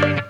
[0.00, 0.27] Ja,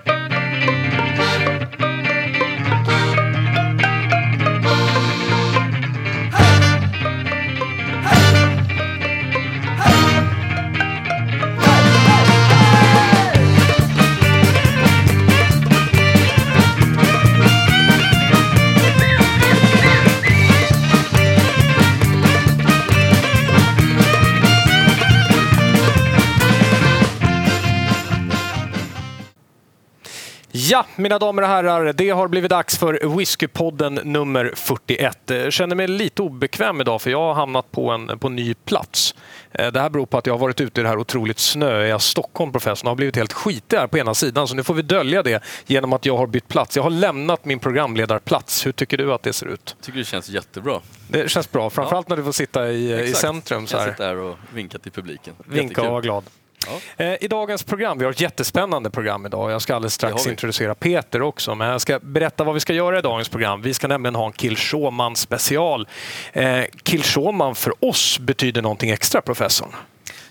[30.99, 35.17] mina damer och herrar, det har blivit dags för Whiskypodden nummer 41.
[35.25, 39.15] Jag känner mig lite obekväm idag för jag har hamnat på en på ny plats.
[39.51, 41.99] Eh, det här beror på att jag har varit ute i det här otroligt snöiga
[41.99, 44.47] Stockholm, professorn, och har blivit helt skitig här på ena sidan.
[44.47, 46.75] Så nu får vi dölja det genom att jag har bytt plats.
[46.75, 48.65] Jag har lämnat min programledarplats.
[48.65, 49.75] Hur tycker du att det ser ut?
[49.77, 50.79] Jag tycker det känns jättebra.
[51.07, 52.15] Det känns bra, framförallt ja.
[52.15, 53.67] när du får sitta i, i centrum.
[53.67, 53.85] Så här.
[53.85, 55.33] Jag sitter där och vinka till publiken.
[55.45, 56.23] Vinka och vara glad.
[56.67, 57.05] Ja.
[57.05, 59.51] Eh, I dagens program, vi har ett jättespännande program idag.
[59.51, 62.99] Jag ska alldeles strax introducera Peter också, men jag ska berätta vad vi ska göra
[62.99, 63.61] i dagens program.
[63.61, 65.87] Vi ska nämligen ha en Kilshoman special.
[66.33, 69.69] Eh, Kilshoman för oss betyder någonting extra, professorn.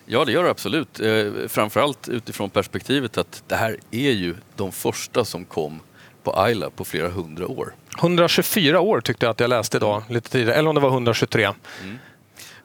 [0.06, 1.00] Ja, det gör det absolut.
[1.00, 5.80] Eh, framförallt utifrån perspektivet att det här är ju de första som kom
[6.22, 7.74] på Ayla på flera hundra år.
[7.98, 10.54] 124 år tyckte jag att jag läste idag, lite tidigare.
[10.54, 11.44] Eller om det var 123.
[11.82, 11.98] Mm.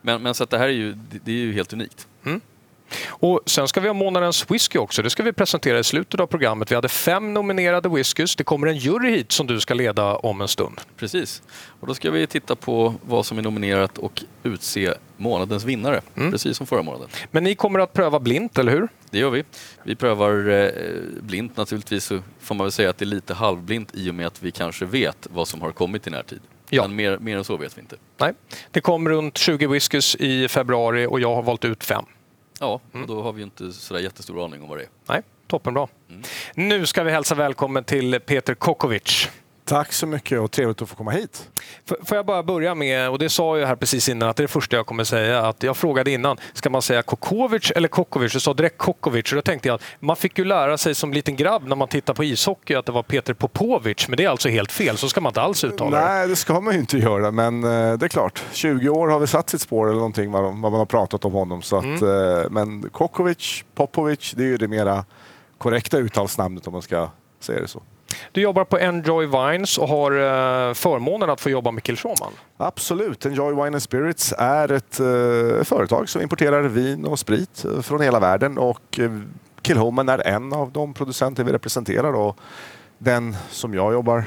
[0.02, 0.92] Men, men så det här är ju,
[1.24, 2.06] det är ju helt unikt.
[2.26, 2.40] Mm.
[3.08, 5.02] Och sen ska vi ha månadens whisky också.
[5.02, 6.70] Det ska vi presentera i slutet av programmet.
[6.70, 8.36] Vi hade fem nominerade whiskys.
[8.36, 10.80] Det kommer en jury hit som du ska leda om en stund.
[10.96, 11.42] Precis.
[11.80, 16.32] Och då ska vi titta på vad som är nominerat och utse månadens vinnare, mm.
[16.32, 17.08] precis som förra månaden.
[17.30, 18.88] Men ni kommer att pröva blint, eller hur?
[19.10, 19.44] Det gör vi.
[19.82, 20.70] Vi prövar eh,
[21.20, 24.26] blint naturligtvis, så får man väl säga att det är lite halvblint i och med
[24.26, 26.40] att vi kanske vet vad som har kommit i närtid.
[26.70, 26.82] Ja.
[26.82, 27.96] Men mer, mer än så vet vi inte.
[28.18, 28.32] Nej.
[28.70, 32.04] Det kom runt 20 whiskys i februari och jag har valt ut fem.
[32.64, 33.06] Ja, och mm.
[33.06, 34.88] då har vi inte sådär jättestor aning om vad det är.
[35.08, 35.88] Nej, toppenbra.
[36.10, 36.22] Mm.
[36.54, 39.28] Nu ska vi hälsa välkommen till Peter Kokovic.
[39.66, 41.50] Tack så mycket och trevligt att få komma hit.
[42.04, 44.44] Får jag bara börja med, och det sa jag här precis innan, att det är
[44.44, 48.32] det första jag kommer säga, att jag frågade innan, ska man säga Kokovic eller Kokovic?
[48.32, 51.12] Du sa direkt Kokovic och då tänkte jag att man fick ju lära sig som
[51.12, 54.28] liten grabb när man tittar på ishockey att det var Peter Popovic, men det är
[54.28, 56.04] alltså helt fel, så ska man inte alls uttala det.
[56.04, 59.18] Nej, det ska man ju inte göra, men eh, det är klart, 20 år har
[59.18, 61.62] vi satt sitt spår eller någonting vad, man har pratat om honom.
[61.62, 62.38] Så att, mm.
[62.38, 65.04] Eh, men Kokovic, Popovic, det är ju det mera
[65.58, 67.08] korrekta uttalsnamnet om man ska
[67.40, 67.82] säga det så.
[68.32, 72.32] Du jobbar på Enjoy Wines och har eh, förmånen att få jobba med Kilshoman.
[72.56, 73.26] Absolut.
[73.26, 78.00] Enjoy Wine and Spirits är ett uh, företag som importerar vin och sprit uh, från
[78.00, 79.00] hela världen och
[79.62, 82.38] Kilhoman är en av de producenter vi representerar och
[82.98, 84.24] den som jag jobbar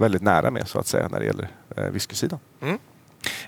[0.00, 1.48] väldigt nära med så att säga när det gäller
[1.90, 2.38] whiskysidan.
[2.60, 2.78] Mm.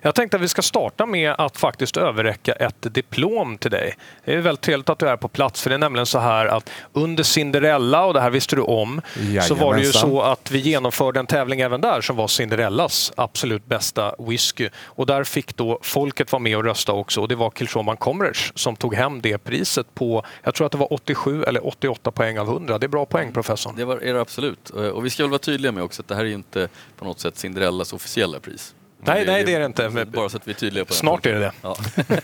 [0.03, 3.95] Jag tänkte att vi ska starta med att faktiskt överräcka ett diplom till dig.
[4.25, 6.47] Det är väldigt trevligt att du är på plats, för det är nämligen så här
[6.47, 9.57] att under Cinderella, och det här visste du om, Jajamensan.
[9.57, 13.13] så var det ju så att vi genomförde en tävling även där som var Cinderellas
[13.17, 14.69] absolut bästa whisky.
[14.85, 18.53] Och där fick då folket vara med och rösta också och det var Kilshoman Commerce
[18.55, 22.39] som tog hem det priset på, jag tror att det var 87 eller 88 poäng
[22.39, 22.79] av 100.
[22.79, 23.75] Det är bra poäng professorn.
[23.77, 24.71] Det var, är det absolut.
[24.71, 27.21] Och vi ska väl vara tydliga med också att det här är inte på något
[27.21, 28.75] sätt Cinderellas officiella pris.
[29.03, 30.07] Nej, nej, det är det inte.
[30.13, 31.53] Bara så att vi är tydliga på Snart är det det.
[31.63, 31.77] Ja.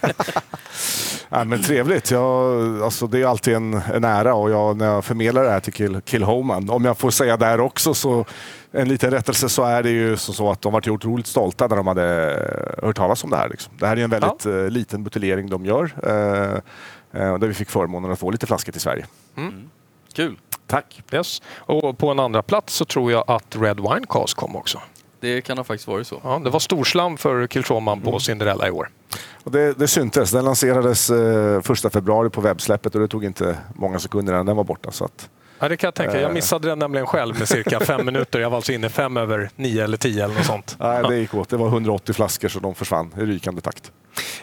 [1.28, 2.10] ja, men trevligt.
[2.10, 5.60] Jag, alltså, det är alltid en, en ära och jag, när jag förmedlar det här
[5.60, 8.24] till Kill, Kill Homan, om jag får säga där också så
[8.72, 11.86] en liten rättelse så är det ju så att de var otroligt stolta när de
[11.86, 13.48] hade hört talas om det här.
[13.48, 13.72] Liksom.
[13.78, 14.50] Det här är en väldigt ja.
[14.50, 15.84] uh, liten buteljering de gör.
[15.84, 16.10] Uh,
[17.22, 19.06] uh, där vi fick förmånen att få lite flaskor till Sverige.
[19.36, 19.48] Mm.
[19.48, 19.70] Mm.
[20.12, 20.38] Kul!
[20.66, 21.02] Tack!
[21.12, 21.42] Yes.
[21.56, 24.80] Och på en andra plats så tror jag att Red Wine Cast kom också.
[25.34, 26.20] Det kan ha faktiskt varit så.
[26.24, 28.20] Ja, det var storslam för Kilshoman på mm.
[28.20, 28.88] Cinderella i år.
[29.44, 30.30] Och det, det syntes.
[30.30, 34.56] Den lanserades eh, första februari på webbsläppet och det tog inte många sekunder innan den
[34.56, 34.90] var borta.
[34.90, 35.28] Så att,
[35.58, 36.20] ja, det kan jag tänka.
[36.20, 36.34] Jag eh.
[36.34, 38.40] missade den nämligen själv med cirka fem minuter.
[38.40, 40.76] Jag var alltså inne fem över nio eller tio eller något sånt.
[40.80, 41.48] Nej, det gick åt.
[41.48, 43.92] Det var 180 flaskor så de försvann i rykande takt.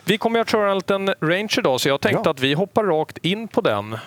[0.06, 2.32] Vi kommer att köra en liten range idag så jag tänkte ja.
[2.32, 3.98] att vi hoppar rakt in på den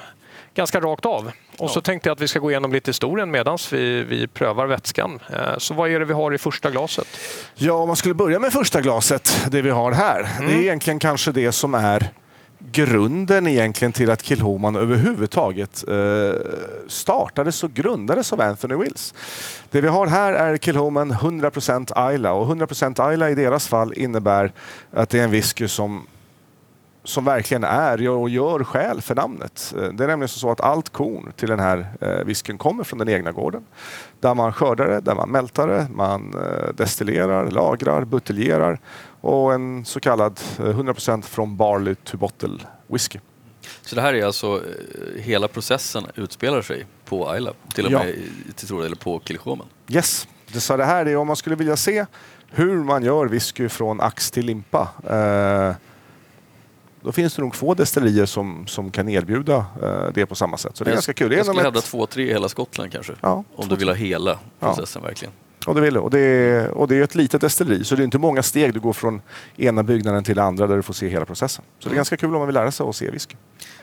[0.56, 1.30] ganska rakt av.
[1.58, 4.66] Och så tänkte jag att vi ska gå igenom lite historien medan vi, vi prövar
[4.66, 5.18] vätskan.
[5.32, 7.06] Eh, så vad är det vi har i första glaset?
[7.54, 10.18] Ja, om man skulle börja med första glaset, det vi har här.
[10.18, 10.30] Mm.
[10.38, 10.62] Det är mm.
[10.62, 12.10] egentligen kanske det som är
[12.58, 16.40] grunden egentligen till att Kilhoman överhuvudtaget eh,
[16.88, 19.14] startades och grundades av Anthony Wills.
[19.70, 24.52] Det vi har här är Kilhoman 100% Isla och 100% Isla i deras fall innebär
[24.92, 26.06] att det är en whisky som
[27.06, 29.74] som verkligen är och gör skäl för namnet.
[29.76, 32.98] Eh, det är nämligen så att allt korn till den här eh, whiskyn kommer från
[32.98, 33.66] den egna gården.
[34.20, 38.80] Där man skördar det, där man mältar det, man eh, destillerar, lagrar, buteljerar
[39.20, 43.18] och en så kallad 100% från barley to bottle whisky.
[43.82, 44.62] Så det här är alltså,
[45.16, 48.52] hela processen utspelar sig på Isla, till och med ja.
[48.54, 49.66] till stor del på Kilchomen?
[49.88, 52.06] Yes, det, så det här är om man skulle vilja se
[52.50, 54.88] hur man gör whisky från ax till limpa.
[55.08, 55.74] Eh,
[57.06, 60.76] då finns det nog få destillerier som, som kan erbjuda eh, det på samma sätt.
[60.76, 61.32] Så det är jag, ganska kul.
[61.32, 63.12] Jag skulle hävda två, tre i hela Skottland kanske.
[63.20, 65.08] Ja, om du vill ha hela processen ja.
[65.08, 65.34] verkligen.
[65.66, 68.04] Ja, det vill Och det, är, och det är ett litet destilleri, så det är
[68.04, 69.20] inte många steg du går från
[69.56, 71.64] ena byggnaden till andra där du får se hela processen.
[71.78, 71.96] Så det är mm.
[71.96, 73.36] ganska kul om man vill lära sig att se whisky.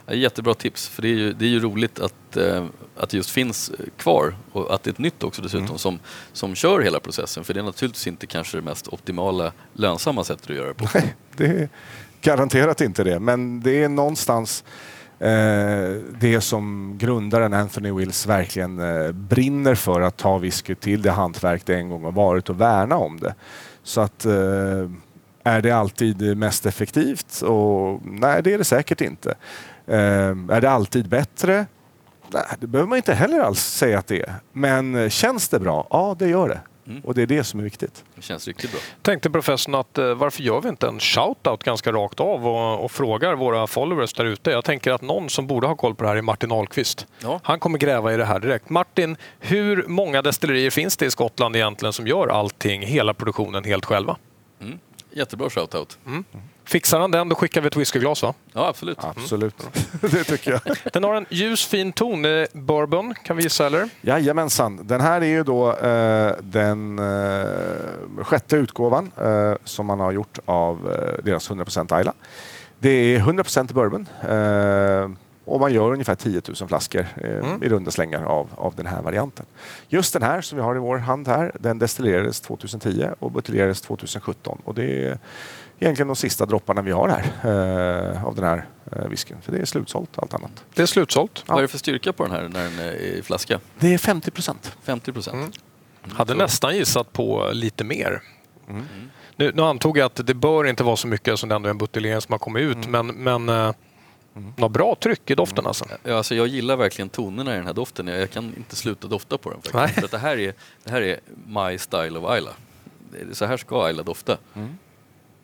[0.06, 2.65] Ja, jättebra tips, för det är ju, det är ju roligt att, eh,
[2.97, 5.77] att det just finns kvar och att det är ett nytt också dessutom mm.
[5.77, 6.00] som,
[6.33, 7.44] som kör hela processen.
[7.44, 10.88] För det är naturligtvis inte kanske det mest optimala, lönsamma sättet att göra det på.
[10.94, 11.69] Nej, det är
[12.21, 13.19] garanterat inte det.
[13.19, 20.01] Men det är någonstans Eh, Eh, det som grundaren Anthony Wills verkligen eh, brinner för
[20.01, 23.36] att ta whisky till det hantverk det en gång har varit och värna om det.
[23.83, 24.89] Så att eh,
[25.44, 27.42] är det alltid mest effektivt?
[27.42, 29.36] Och, nej, det är det säkert inte.
[29.88, 29.98] Eh,
[30.50, 31.65] är det alltid bättre?
[32.33, 34.36] Nej, det behöver man inte heller alls säga att det är.
[34.51, 35.88] Men eh, känns det bra?
[35.89, 36.60] Ja, det gör det.
[36.88, 37.01] Mm.
[37.01, 38.03] Och det är det som är viktigt.
[38.15, 38.80] Det känns riktigt bra.
[39.01, 42.91] Tänkte professorn att eh, varför gör vi inte en shout-out ganska rakt av och, och,
[42.91, 44.51] frågar våra followers där ute.
[44.51, 47.07] Jag tänker att någon som borde ha koll på det här är Martin Ahlqvist.
[47.19, 47.39] Ja.
[47.44, 48.69] Han kommer gräva i det här direkt.
[48.69, 53.86] Martin, hur många destillerier finns det i Skottland egentligen som gör allting, hela produktionen helt
[53.86, 54.18] själva?
[55.13, 55.19] Mm.
[55.19, 55.98] Jättebra shout-out.
[56.06, 56.24] Mm.
[56.65, 58.33] Fixar han den, då skickar vi ett whiskyglas va?
[58.54, 58.98] Ja, absolut.
[59.01, 59.56] Absolut.
[59.62, 59.71] Mm.
[60.12, 60.62] det tycker jag.
[60.94, 62.21] Den har en ljus fin ton.
[62.54, 63.89] Bourbon, kan vi gissa eller?
[64.01, 64.80] Jajamensan.
[64.88, 70.39] Den här är ju då eh, den eh, sjätte utgåvan eh, som man har gjort
[70.45, 72.13] av eh, deras 100% Ayla.
[72.80, 74.07] Det är 100% bourbon.
[75.45, 77.63] Och man gör ungefär 10 000 flaskor eh, mm.
[77.63, 79.45] i runda slängar av, av den här varianten.
[79.87, 83.81] Just den här som vi har i vår hand här, den destillerades 2010 och buteljerades
[83.81, 84.61] 2017.
[84.65, 85.17] Och det är
[85.79, 87.23] egentligen de sista dropparna vi har här
[88.13, 89.37] eh, av den här eh, whiskyn.
[89.41, 90.63] För det är slutsålt allt annat.
[90.73, 91.43] Det är slutsålt.
[91.47, 91.53] Ja.
[91.53, 93.59] Vad är det för styrka på den här när den är i flaska?
[93.79, 94.77] Det är 50 procent.
[94.83, 95.35] 50 procent.
[95.35, 95.51] Mm.
[96.03, 96.17] Mm.
[96.17, 98.21] Hade nästan gissat på lite mer.
[98.69, 98.85] Mm.
[99.35, 101.71] Nu, nu, antog jag att det bör inte vara så mycket som det ändå är
[101.71, 103.07] en buteljering som har kommit ut, mm.
[103.07, 103.73] men, men eh,
[104.35, 104.53] Mm.
[104.57, 105.85] Vad bra tryck i doften alltså.
[106.03, 106.35] Ja, alltså.
[106.35, 108.07] Jag gillar verkligen tonerna i den här doften.
[108.07, 109.62] Jag kan inte sluta dofta på den.
[109.62, 110.00] Faktiskt.
[110.00, 110.53] För att det, här är,
[110.83, 112.51] det här är my style of Ayla.
[113.31, 114.38] Så här ska Ayla dofta.
[114.53, 114.77] Mm.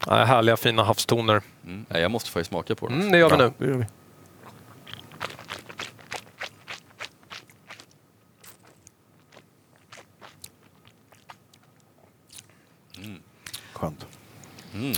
[0.06, 1.42] Ja, härliga fina havstoner.
[1.66, 1.86] Mm.
[1.90, 3.00] Ja, jag måste faktiskt smaka på den.
[3.00, 3.54] Mm, det gör vi nu.
[3.58, 3.86] det gör vi.
[13.04, 13.22] Mm.
[13.74, 14.06] Skönt.
[14.74, 14.94] Mm.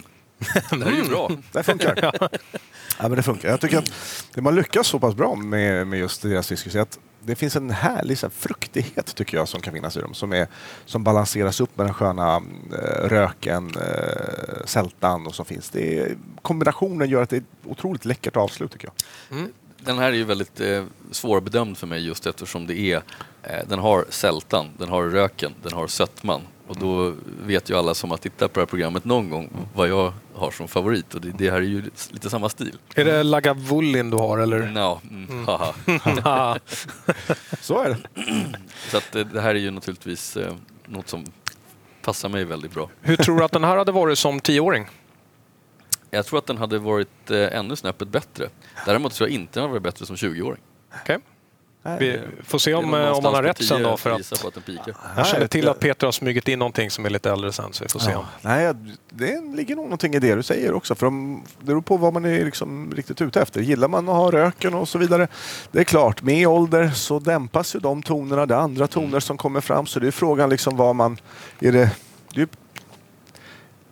[0.70, 1.32] Det här är ju bra.
[1.52, 2.30] Det funkar.
[3.02, 3.10] ja.
[3.10, 3.50] men det funkar.
[3.50, 3.92] Jag tycker att
[4.34, 7.70] det man lyckas så pass bra med, med just deras whisky att det finns en
[7.70, 10.48] härlig så här, fruktighet tycker jag som kan finnas i dem som, är,
[10.86, 15.70] som balanseras upp med den sköna äh, röken, äh, sältan och som finns.
[15.70, 19.38] Det är, kombinationen gör att det är ett otroligt läckert avslut tycker jag.
[19.38, 19.52] Mm.
[19.78, 23.02] Den här är ju väldigt eh, svårbedömd för mig just eftersom det är,
[23.44, 26.42] eh, den har sältan, den har röken, den har sötman
[26.72, 27.14] och då
[27.46, 30.52] vet ju alla som har tittat på det här programmet någon gång vad jag har
[30.52, 32.78] som favorit och det, det här är ju lite samma stil.
[32.96, 34.60] Är det Lagavulin du har eller?
[34.60, 35.48] No, mm,
[36.06, 36.26] mm.
[37.62, 37.98] Så är det.
[38.90, 40.54] Så att eh, det här är ju naturligtvis eh,
[40.86, 41.26] något som
[42.02, 42.90] passar mig väldigt bra.
[43.02, 44.88] Hur tror du att den här hade varit som tioåring?
[46.10, 48.50] Jag tror att den hade varit eh, ännu snäppet bättre.
[48.86, 50.62] Däremot tror jag inte den hade varit bättre som 20-åring.
[51.02, 51.18] Okay.
[51.84, 53.98] Vi får se om, eh, om man har rätt sen då.
[53.98, 57.32] För att, att jag känner till att Peter har smugit in någonting som är lite
[57.32, 58.12] äldre sen, så vi får se.
[58.12, 58.26] Ja.
[58.42, 58.74] Nej,
[59.10, 60.96] det ligger nog någonting i det du säger också.
[60.96, 63.62] För de, det beror på vad man är liksom riktigt ute efter.
[63.62, 65.28] Gillar man att ha röken och så vidare.
[65.72, 68.46] Det är klart, med ålder så dämpas ju de tonerna.
[68.46, 69.22] Det är andra toner mm.
[69.22, 69.86] som kommer fram.
[69.86, 71.18] Så det är frågan liksom vad man...
[71.60, 71.92] Är det,
[72.34, 72.48] det är,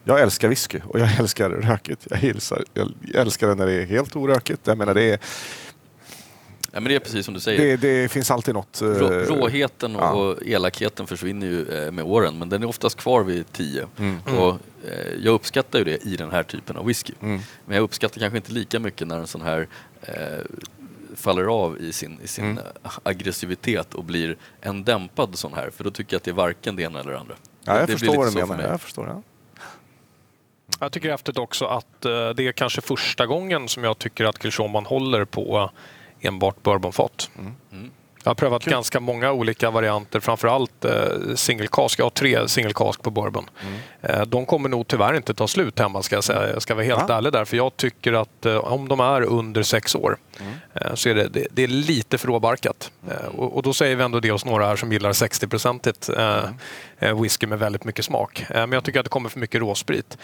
[0.03, 2.07] jag älskar whisky och jag älskar rökigt.
[2.09, 4.67] Jag, hilsar, jag älskar det när det är helt orökigt.
[4.67, 5.19] Jag menar, det är,
[6.71, 7.77] Ja, men det är precis som du säger.
[7.77, 8.81] Det, det finns alltid något.
[8.81, 10.11] Rå, eh, råheten och, ja.
[10.11, 13.87] och elakheten försvinner ju eh, med åren men den är oftast kvar vid 10.
[13.97, 14.19] Mm.
[14.37, 14.57] Och,
[14.87, 17.13] eh, jag uppskattar ju det i den här typen av whisky.
[17.21, 17.39] Mm.
[17.65, 19.67] Men jag uppskattar kanske inte lika mycket när en sån här
[20.01, 20.13] eh,
[21.15, 22.63] faller av i sin, i sin mm.
[23.03, 25.69] aggressivitet och blir en dämpad sån här.
[25.69, 27.35] För då tycker jag att det är varken det ena eller det andra.
[27.63, 28.69] Ja, jag det förstår vad du menar.
[28.69, 29.21] Jag förstår det.
[30.79, 34.85] Jag tycker häftigt också att det är kanske första gången som jag tycker att Kilchoman
[34.85, 35.71] håller på
[36.21, 37.29] enbart bourbonfat.
[37.39, 37.55] Mm.
[37.71, 37.91] Mm.
[38.23, 38.73] Jag har prövat Kul.
[38.73, 41.99] ganska många olika varianter, framförallt eh, single cask.
[41.99, 43.49] Jag har tre single cask på bourbon.
[43.61, 43.79] Mm.
[44.01, 46.49] Eh, de kommer nog tyvärr inte ta slut hemma ska jag säga.
[46.53, 47.17] Jag ska vara helt ja.
[47.17, 47.45] ärlig där.
[47.45, 50.53] För jag tycker att eh, om de är under sex år mm.
[50.73, 52.91] eh, så är det, det, det, är lite för råbarkat.
[53.09, 56.39] Eh, och, och, då säger vi ändå det hos några här som gillar 60-procentigt eh,
[56.39, 56.55] mm.
[56.99, 58.45] eh, whisky med väldigt mycket smak.
[58.49, 60.17] men jag tycker att det kommer för mycket råsprit.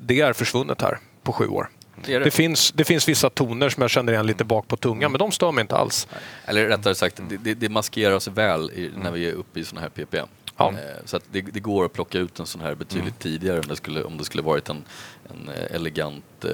[0.00, 1.68] det är försvunnet här på sju år.
[2.04, 2.24] Det, det.
[2.24, 5.18] det, finns, det finns vissa toner som jag känner igen lite bak på tungan, men
[5.18, 6.08] de stör mig inte alls.
[6.44, 9.88] Eller rättare sagt, det, det maskeras väl i, när vi är uppe i sådana här
[9.88, 10.28] ppm.
[10.56, 10.70] Ja.
[10.70, 13.38] Eh, så det, det, går att plocka ut en sån här betydligt mm.
[13.38, 14.84] tidigare om det skulle, om det skulle varit en,
[15.30, 16.50] en eh, elegant eh,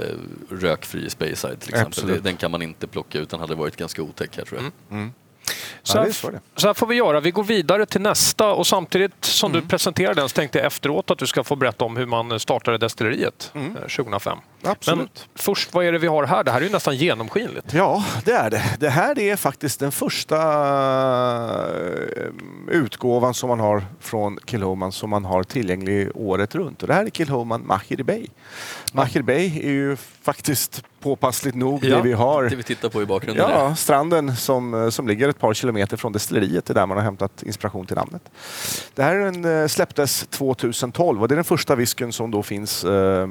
[0.51, 2.23] rökfri Speyside till exempel.
[2.23, 4.97] den kan man inte plocka ut, den hade varit ganska otäck här tror jag.
[4.99, 5.13] Mm.
[5.83, 7.21] Så, ja, här, så här får vi göra.
[7.21, 9.63] Vi går vidare till nästa och samtidigt som mm.
[9.63, 12.41] du presenterar den så tänkte jag efteråt att du ska få berätta om hur man
[12.41, 13.75] startade destilleriet mm.
[13.75, 14.39] 2005.
[14.63, 14.99] Absolut.
[14.99, 16.45] Men först, vad är det vi har här?
[16.45, 17.73] Det här är ju nästan genomskinligt.
[17.73, 18.77] Ja, det är det.
[18.79, 20.37] Det här är faktiskt den första
[22.17, 22.31] eh,
[22.69, 26.83] utgåvan som man har från Kilhoman som man har tillgänglig året runt.
[26.83, 28.27] Och det här är Kilhoman Mahir Bay.
[28.93, 32.45] Mahir Bay är ju faktiskt påpassligt nog ja, det vi har.
[32.45, 33.51] Det vi tittar på i bakgrunden.
[33.51, 36.71] Ja, stranden som, eh, som ligger ett par kilometer från destilleriet.
[36.71, 38.23] Är där man har hämtat inspiration till namnet.
[38.95, 42.43] Det här är en, eh, släpptes 2012 och det är den första whiskyn som då
[42.43, 43.29] finns eh,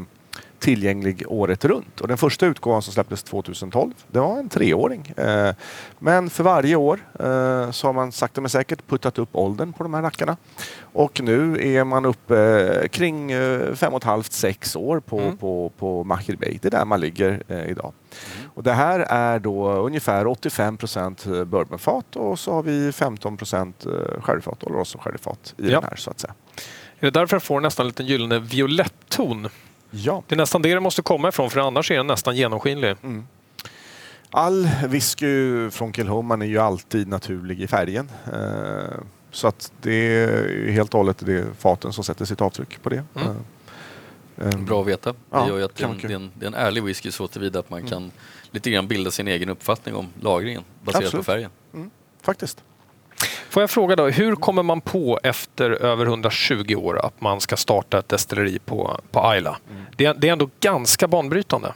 [0.59, 2.01] tillgänglig året runt.
[2.01, 5.13] Och den första utgåvan som släpptes 2012, det var en treåring.
[5.17, 5.55] Eh,
[5.99, 9.83] men för varje år eh, så har man sakta men säkert puttat upp åldern på
[9.83, 10.37] de här rackarna.
[10.81, 13.31] Och nu är man uppe kring
[13.75, 15.37] fem och ett halvt, sex år på, mm.
[15.37, 16.59] på, på Mahir Bay.
[16.61, 17.93] Det är där man ligger idag.
[18.37, 18.49] Mm.
[18.53, 23.85] Och det här är då ungefär 85 procent bourbonfat och så har vi 15 procent
[24.19, 25.79] sherryfat, Oloroso sherryfat i ja.
[25.79, 26.33] den här så att säga.
[26.99, 29.47] Är det därför den får nästan en liten gyllene violettton?
[29.91, 30.23] Ja.
[30.27, 32.95] Det är nästan det det måste komma ifrån för annars är den nästan genomskinlig.
[33.03, 33.27] Mm.
[34.31, 38.11] All whisky från Kilhoman är ju alltid naturlig i färgen.
[38.33, 38.99] Eh,
[39.31, 43.03] så att det är helt och hållet det faten som sätter sitt avtryck på det.
[43.15, 43.35] Mm.
[44.37, 45.11] Eh, Bra att veta.
[45.11, 46.83] Det ja, gör ju att det är, en, det, är en, det är en ärlig
[46.83, 47.89] whisky så tillvida att man mm.
[47.89, 48.11] kan
[48.51, 51.25] lite grann bilda sin egen uppfattning om lagringen baserat Absolut.
[51.25, 51.51] på färgen.
[51.73, 51.89] Mm.
[52.21, 52.63] Faktiskt.
[53.49, 57.57] Får jag fråga då, hur kommer man på efter över 120 år att man ska
[57.57, 59.57] starta ett destilleri på, på Ayla?
[59.69, 59.83] Mm.
[59.97, 61.73] Det, det, är ändå ganska banbrytande.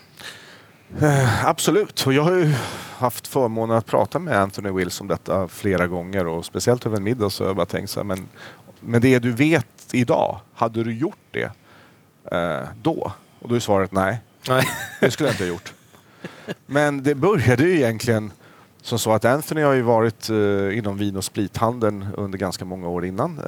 [1.02, 2.54] Eh, absolut, och jag har ju
[2.98, 7.04] haft förmånen att prata med Anthony Wills om detta flera gånger och speciellt över en
[7.04, 8.28] middag så har jag bara tänkt så här, men,
[8.80, 11.52] men det du vet idag, hade du gjort det
[12.32, 13.12] eh, då?
[13.40, 14.18] Och då är svaret nej.
[14.48, 14.64] nej.
[15.00, 15.74] Det skulle jag inte ha gjort.
[16.66, 18.32] Men det började ju egentligen
[18.84, 22.88] som så att Anthony har ju varit eh, inom vin och sprithandeln under ganska många
[22.88, 23.38] år innan.
[23.38, 23.46] Eh,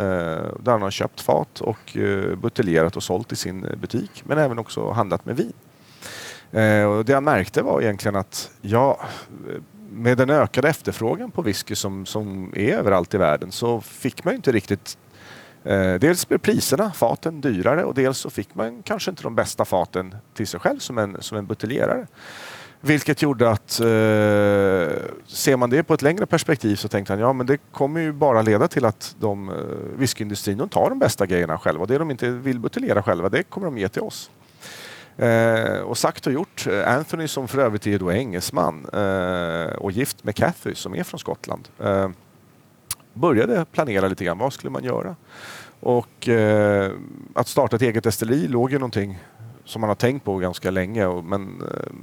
[0.59, 4.37] där han har köpt fat och eh, buteljerat och sålt i sin eh, butik men
[4.37, 5.53] även också handlat med vin.
[6.51, 8.99] Eh, och det jag märkte var egentligen att ja,
[9.91, 14.35] med den ökade efterfrågan på whisky som, som är överallt i världen så fick man
[14.35, 14.97] inte riktigt
[15.65, 19.65] Eh, dels blev priserna, faten, dyrare och dels så fick man kanske inte de bästa
[19.65, 22.07] faten till sig själv som en, som en buteljerare.
[22.85, 23.85] Vilket gjorde att eh,
[25.27, 28.11] ser man det på ett längre perspektiv så tänkte han ja men det kommer ju
[28.11, 29.55] bara leda till att de, eh,
[29.97, 33.43] whiskyindustrin de tar de bästa grejerna själva och det de inte vill buteljera själva det
[33.43, 34.31] kommer de ge till oss.
[35.17, 36.67] Eh, och sagt och gjort.
[36.67, 41.03] Eh, Anthony som för övrigt är då engelsman eh, och gift med Cathy som är
[41.03, 42.09] från Skottland eh,
[43.13, 44.37] började planera lite grann.
[44.37, 45.15] Vad skulle man göra?
[45.79, 46.91] Och eh,
[47.33, 49.19] att starta ett eget destilleri låg ju någonting
[49.65, 51.05] som man har tänkt på ganska länge.
[51.05, 51.93] Och, men eh,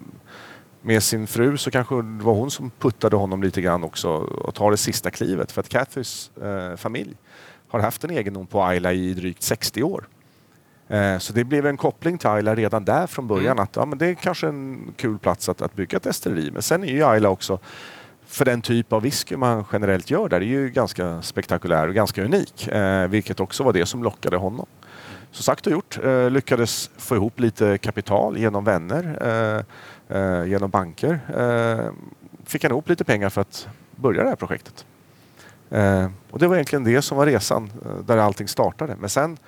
[0.82, 4.54] med sin fru så kanske det var hon som puttade honom lite grann också och
[4.54, 5.52] tar det sista klivet.
[5.52, 7.16] För att Cathys eh, familj
[7.68, 10.08] har haft en egendom på Ayla i drygt 60 år.
[10.88, 13.62] Eh, så det blev en koppling till Ayla redan där från början mm.
[13.62, 16.50] att ja, men det är kanske en kul plats att, att bygga ett destilleri.
[16.50, 17.58] Men sen är ju Ayla också
[18.26, 22.24] för den typ av whisky man generellt gör där, är ju ganska spektakulär och ganska
[22.24, 22.68] unik.
[22.68, 24.66] Eh, vilket också var det som lockade honom.
[25.30, 29.64] Så sagt och gjort, eh, lyckades få ihop lite kapital genom vänner eh,
[30.14, 31.20] eh, genom banker.
[31.36, 31.92] Eh,
[32.44, 34.86] fick han ihop lite pengar för att börja det här projektet.
[35.70, 38.96] Eh, och det var egentligen det som var resan eh, där allting startade.
[39.00, 39.38] Men sen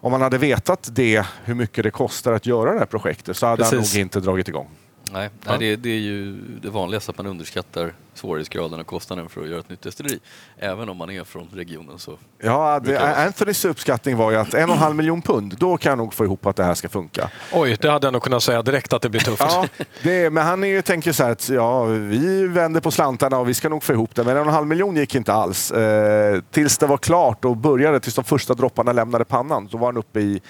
[0.00, 3.46] om man hade vetat det, hur mycket det kostar att göra det här projektet så
[3.46, 3.72] hade Precis.
[3.72, 4.68] han nog inte dragit igång.
[5.12, 5.50] Nej, ja.
[5.50, 9.48] nej det, det, är ju det vanligaste att man underskattar svårighetsgraden och kostnaden för att
[9.48, 10.18] göra ett nytt destilleri.
[10.58, 12.18] Även om man är från regionen så...
[12.38, 15.90] Ja, det, Anthonys uppskattning var ju att en och en halv miljon pund, då kan
[15.90, 17.30] jag nog få ihop att det här ska funka.
[17.52, 19.42] Oj, det hade jag nog kunnat säga direkt att det blir tufft.
[19.48, 19.66] Ja,
[20.02, 23.48] det, men han är ju, tänker så här att ja, vi vänder på slantarna och
[23.48, 24.24] vi ska nog få ihop det.
[24.24, 25.70] Men en och en halv miljon gick inte alls.
[25.70, 29.86] Eh, tills det var klart och började, tills de första dropparna lämnade pannan, då var
[29.86, 30.40] han uppe i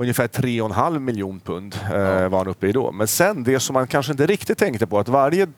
[0.00, 2.92] ungefär 3,5 miljon pund eh, var han uppe i då.
[2.92, 5.48] Men sen det som man kanske inte riktigt tänkte på att varje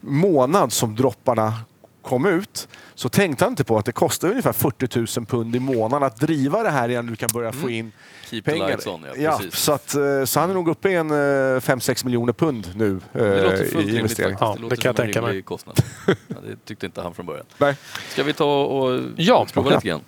[0.00, 1.54] månad som dropparna
[2.02, 5.60] kom ut så tänkte han inte på att det kostar ungefär 40 000 pund i
[5.60, 7.62] månaden att driva det här innan du kan börja mm.
[7.62, 7.92] få in
[8.30, 8.88] Keep pengar.
[8.88, 12.04] On, ja, ja, så, att, eh, så han är nog uppe i en 5-6 eh,
[12.04, 14.36] miljoner pund nu det låter fullt i investering.
[14.40, 15.42] Ja, det, det kan jag tänka mig.
[15.42, 15.80] Kostnad.
[16.06, 17.46] ja, det tyckte inte han från början.
[17.58, 17.76] Nej.
[18.12, 20.00] Ska vi ta och ja, prova lite grann?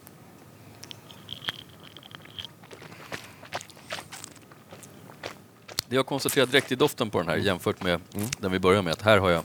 [5.91, 8.29] Det jag konstaterar direkt i doften på den här jämfört med mm.
[8.39, 9.43] den vi börjar med, att här har jag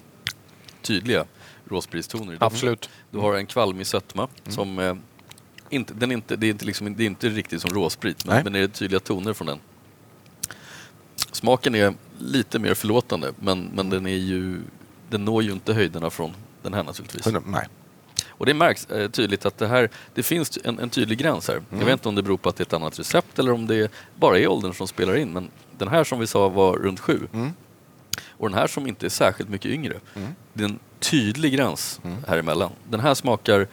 [0.82, 1.26] tydliga
[1.66, 2.38] råspristoner.
[2.40, 2.90] Absolut.
[3.12, 4.56] Du har en kvalmig sötma mm.
[4.56, 4.96] som eh,
[5.70, 8.54] inte, den inte, det, är inte liksom, det är inte riktigt som råsprit, men, men
[8.54, 9.60] det är tydliga toner från den.
[11.32, 14.62] Smaken är lite mer förlåtande, men, men den, är ju,
[15.10, 17.28] den når ju inte höjderna från den här naturligtvis.
[17.46, 17.68] Nej.
[18.28, 21.56] Och det märks eh, tydligt att det här, det finns en, en tydlig gräns här.
[21.56, 21.66] Mm.
[21.70, 23.68] Jag vet inte om det beror på att det är ett annat recept eller om
[23.68, 25.34] det bara är åldern som spelar in.
[25.34, 27.28] Men den här som vi sa var runt sju.
[27.34, 27.54] Mm.
[28.30, 30.00] Och den här som inte är särskilt mycket yngre.
[30.16, 30.36] Mm.
[30.54, 32.18] Det är en tydlig gräns mm.
[32.28, 32.72] här emellan.
[32.90, 33.68] Den här smakar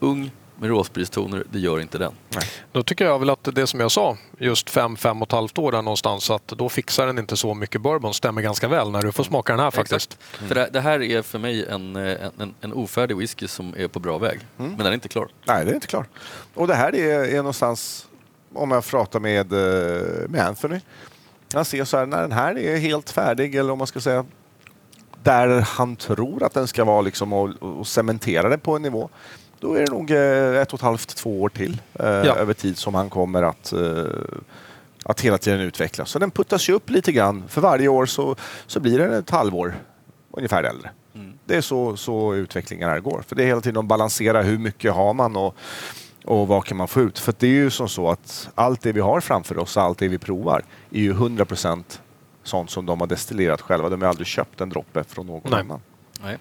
[0.00, 2.12] ung med råspristoner, det gör inte den.
[2.28, 2.44] Nej.
[2.72, 5.58] Då tycker jag väl att det som jag sa, just fem, fem och ett halvt
[5.58, 9.02] år där någonstans, att då fixar den inte så mycket bourbon, stämmer ganska väl när
[9.02, 10.18] du får smaka den här faktiskt.
[10.38, 10.48] Mm.
[10.48, 14.00] För det, det, här är för mig en, en, en ofärdig whisky som är på
[14.00, 14.70] bra väg, mm.
[14.70, 15.28] men den är inte klar.
[15.44, 16.06] Nej, det är inte klar.
[16.54, 18.06] Och det här är, är någonstans,
[18.54, 20.80] om jag pratar med, eh, med Anthony,
[21.54, 24.24] han ser så här, när den här är helt färdig, eller om man ska säga
[25.22, 29.08] där han tror att den ska vara liksom och, och cementera det på en nivå
[29.64, 32.36] då är det nog eh, ett och ett halvt, två år till eh, ja.
[32.36, 34.04] över tid som han kommer att, eh,
[35.04, 36.10] att hela tiden utvecklas.
[36.10, 37.44] Så den puttas ju upp lite grann.
[37.48, 39.74] För varje år så, så blir den ett halvår
[40.30, 40.90] ungefär äldre.
[41.14, 41.32] Mm.
[41.44, 43.24] Det är så, så utvecklingen här går.
[43.28, 45.56] För det är hela tiden att balansera hur mycket har man och,
[46.24, 47.18] och vad kan man få ut.
[47.18, 50.08] För det är ju som så att allt det vi har framför oss, allt det
[50.08, 52.00] vi provar, är ju 100 procent
[52.42, 53.88] sånt som de har destillerat själva.
[53.88, 55.60] De har aldrig köpt en droppe från någon Nej.
[55.60, 55.80] annan.
[56.22, 56.38] Nej.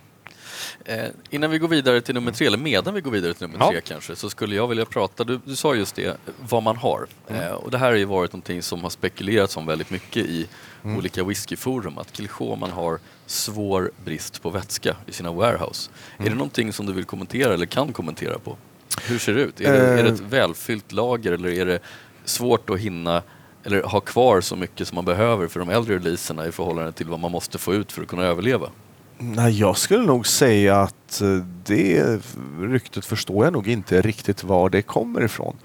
[0.86, 3.66] Eh, innan vi går vidare till nummer tre, eller medan vi går vidare till nummer
[3.66, 3.72] ja.
[3.72, 6.18] tre kanske, så skulle jag vilja prata, du, du sa just det,
[6.50, 7.08] vad man har.
[7.28, 7.42] Mm.
[7.42, 10.48] Eh, och det här har ju varit någonting som har spekulerats om väldigt mycket i
[10.84, 10.98] mm.
[10.98, 15.92] olika whiskyforum, att Kilchoman har svår brist på vätska i sina warehouse.
[16.18, 16.26] Mm.
[16.26, 18.58] Är det någonting som du vill kommentera eller kan kommentera på?
[19.02, 19.62] Hur ser det ut?
[19.62, 20.28] Är, det, är det ett eh.
[20.28, 21.80] välfyllt lager eller är det
[22.26, 23.22] svårt att hinna
[23.64, 27.08] eller ha kvar så mycket som man behöver för de äldre releaserna i förhållande till
[27.08, 28.70] vad man måste få ut för att kunna överleva?
[29.18, 32.20] Nej, jag skulle nog säga att eh, det
[32.60, 35.56] ryktet förstår jag nog inte riktigt var det kommer ifrån.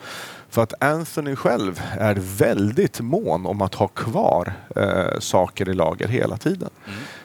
[0.51, 6.09] För att Anthony själv är väldigt mån om att ha kvar eh, saker i lager
[6.09, 6.71] hela tiden.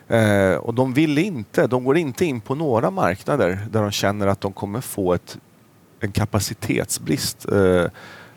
[0.08, 0.52] Mm.
[0.52, 4.28] Eh, och de vill inte, de går inte in på några marknader där de känner
[4.28, 5.38] att de kommer få ett,
[6.04, 7.86] en kapacitetsbrist eh,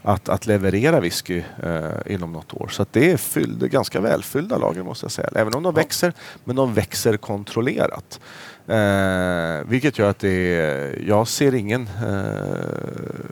[0.02, 2.68] att, att leverera whisky eh, inom något år.
[2.68, 5.28] Så det är fyllda, ganska välfyllda lager måste jag säga.
[5.34, 5.82] Även om de ja.
[5.82, 6.12] växer,
[6.44, 8.20] men de växer kontrollerat.
[8.66, 12.56] Eh, vilket gör att det är, jag ser ingen eh,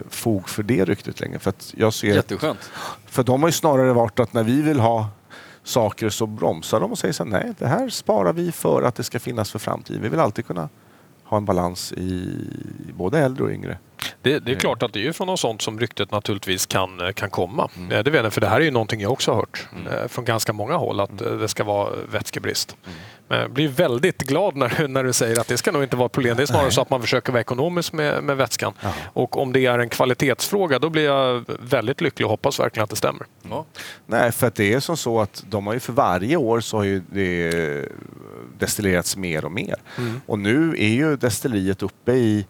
[0.08, 1.38] fog för det ryktet längre.
[1.38, 2.70] För att jag ser, Jätteskönt.
[3.06, 5.08] För de har ju snarare varit att när vi vill ha
[5.62, 8.94] saker så bromsar de och säger så här, nej, det här sparar vi för att
[8.94, 10.02] det ska finnas för framtiden.
[10.02, 10.68] Vi vill alltid kunna
[11.24, 12.38] ha en balans i
[12.94, 13.78] både äldre och yngre.
[14.22, 17.30] Det, det, är klart att det är från något sånt som ryktet naturligtvis kan, kan
[17.30, 17.70] komma.
[17.76, 18.04] Mm.
[18.04, 19.92] Det vet jag, för det här är ju någonting jag också har hört mm.
[19.92, 21.38] Eh, från ganska många håll att mm.
[21.38, 22.76] det ska vara vätskebrist.
[22.87, 22.98] Mm.
[23.28, 26.07] Men jag blir väldigt glad när, när du säger att det ska nog inte vara
[26.07, 26.37] ett problem.
[26.37, 26.72] Det är snarare Nej.
[26.72, 28.72] så att man försöker vara ekonomisk med, med vätskan.
[28.80, 28.92] Ja.
[29.12, 32.90] Och om det är en kvalitetsfråga då blir jag väldigt lycklig och hoppas verkligen att
[32.90, 33.26] det stämmer.
[33.50, 33.64] Ja.
[34.07, 36.76] Nej, för att det är som så att de har ju för varje år så
[36.76, 37.88] har ju det
[38.59, 39.76] destillerats mer och mer.
[39.98, 40.20] Mm.
[40.26, 42.46] Och nu är ju destilleriet uppe i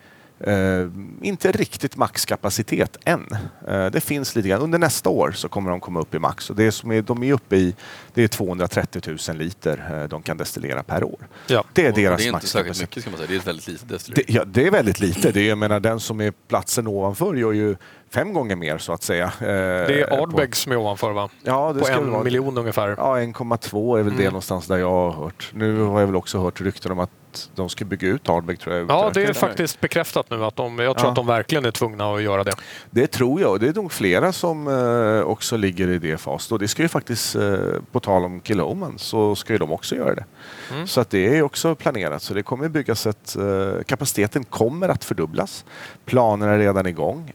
[0.48, 0.90] Uh,
[1.22, 3.26] inte riktigt maxkapacitet än.
[3.68, 4.62] Uh, det finns lite grann.
[4.62, 6.50] Under nästa år så kommer de komma upp i max.
[6.50, 7.74] Och det som är, de är uppe i
[8.14, 11.28] det är 230 000 liter uh, de kan destillera per år.
[11.46, 11.64] Ja.
[11.72, 12.32] Det är och deras maxkapacitet.
[12.32, 13.28] Det är inte särskilt mycket ska man säga.
[13.28, 14.24] Det är ett väldigt litet destillering.
[14.26, 15.32] Det, ja, det är väldigt lite.
[15.32, 17.76] Det är, jag menar, den som är platsen ovanför gör ju
[18.10, 19.32] fem gånger mer så att säga.
[19.38, 21.28] Det är Ardbeg som är ovanför va?
[21.42, 22.24] Ja, det på en vara.
[22.24, 22.88] miljon ungefär.
[22.88, 24.24] Ja, 1,2 är väl mm.
[24.24, 25.50] det någonstans där jag har hört.
[25.52, 27.10] Nu har jag väl också hört rykten om att
[27.54, 28.90] de ska bygga ut Ardbeg tror jag.
[28.90, 31.10] Ja, det är faktiskt bekräftat nu att de, jag tror ja.
[31.10, 32.52] att de verkligen är tvungna att göra det.
[32.90, 36.52] Det tror jag och det är nog flera som eh, också ligger i det faset.
[36.52, 37.56] Och det ska ju faktiskt, eh,
[37.92, 40.24] på tal om Killoman, så ska ju de också göra det.
[40.72, 40.86] Mm.
[40.86, 42.22] Så att det är också planerat.
[42.22, 45.64] Så det kommer byggas ett, eh, kapaciteten kommer att fördubblas.
[46.04, 47.32] Planerna är redan igång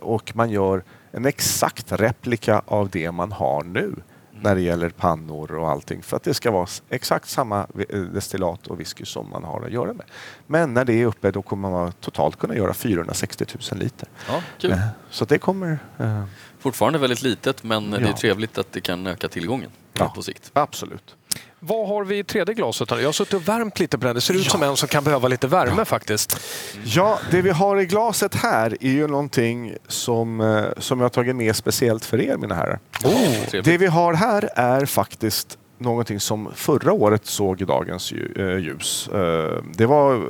[0.00, 0.82] och man gör
[1.12, 3.94] en exakt replika av det man har nu
[4.42, 8.66] när det gäller pannor och allting för att det ska vara exakt samma eh, destillat
[8.66, 10.06] och whisky som man har att göra med.
[10.46, 14.08] Men när det är uppe då kommer man totalt kunna göra 460 000 liter.
[14.28, 14.70] Ja, kul.
[14.70, 14.78] Eh,
[15.10, 15.78] så det kommer...
[15.98, 16.24] Eh...
[16.58, 17.98] Fortfarande väldigt litet men ja.
[17.98, 20.50] det är trevligt att det kan öka tillgången ja, på sikt.
[20.52, 21.16] Absolut.
[21.62, 22.90] Vad har vi i tredje glaset?
[22.90, 24.14] Jag har suttit och värmt lite på den.
[24.14, 24.50] Det ser ut ja.
[24.50, 25.84] som en som kan behöva lite värme ja.
[25.84, 26.40] faktiskt.
[26.84, 31.10] Ja, det vi har i glaset här är ju någonting som, eh, som jag har
[31.10, 32.78] tagit med speciellt för er mina herrar.
[33.04, 33.62] Oh.
[33.62, 39.08] Det vi har här är faktiskt någonting som förra året såg dagens eh, ljus.
[39.08, 40.22] Eh, det var,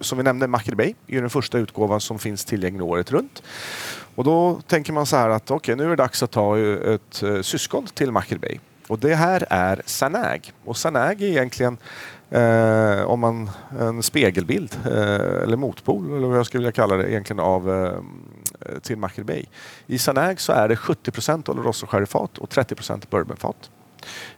[0.00, 3.42] som vi nämnde, Macri Bay, är den första utgåvan som finns tillgänglig året runt.
[4.14, 6.58] Och då tänker man så här att okej, okay, nu är det dags att ta
[6.58, 8.58] ett syskon till Macri Bay
[8.90, 10.52] och det här är Sanag.
[10.64, 11.78] Och Sanag är egentligen
[12.30, 13.50] eh, om man,
[13.80, 18.78] en spegelbild eh, eller motpol eller vad jag skulle vilja kalla det egentligen av eh,
[18.82, 19.44] till Macher Bay.
[19.86, 23.70] I Sanag så är det 70 procent Oloroso sherryfat och 30 procent bourbonfat.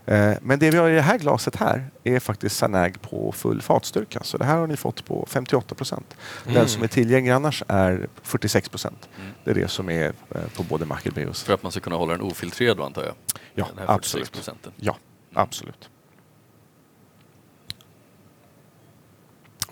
[0.06, 3.62] Eh, men det vi har i det här glaset här är faktiskt Sanag på full
[3.62, 4.22] fatstyrka.
[4.22, 6.16] Så det här har ni fått på 58 procent.
[6.44, 6.54] Mm.
[6.54, 9.08] Den som är tillgänglig annars är 46 procent.
[9.18, 9.32] Mm.
[9.44, 11.36] Det är det som är eh, på både Mackelby och...
[11.36, 13.14] För att man ska kunna hålla den ofiltrerad då antar jag?
[13.54, 14.50] Ja, absolut.
[14.76, 14.96] Ja,
[15.34, 15.88] absolut.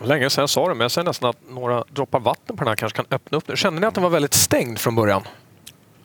[0.03, 2.67] Länge sedan jag sa det, men jag ser nästan att några droppar vatten på den
[2.67, 5.23] här kanske kan öppna upp Kände ni att den var väldigt stängd från början?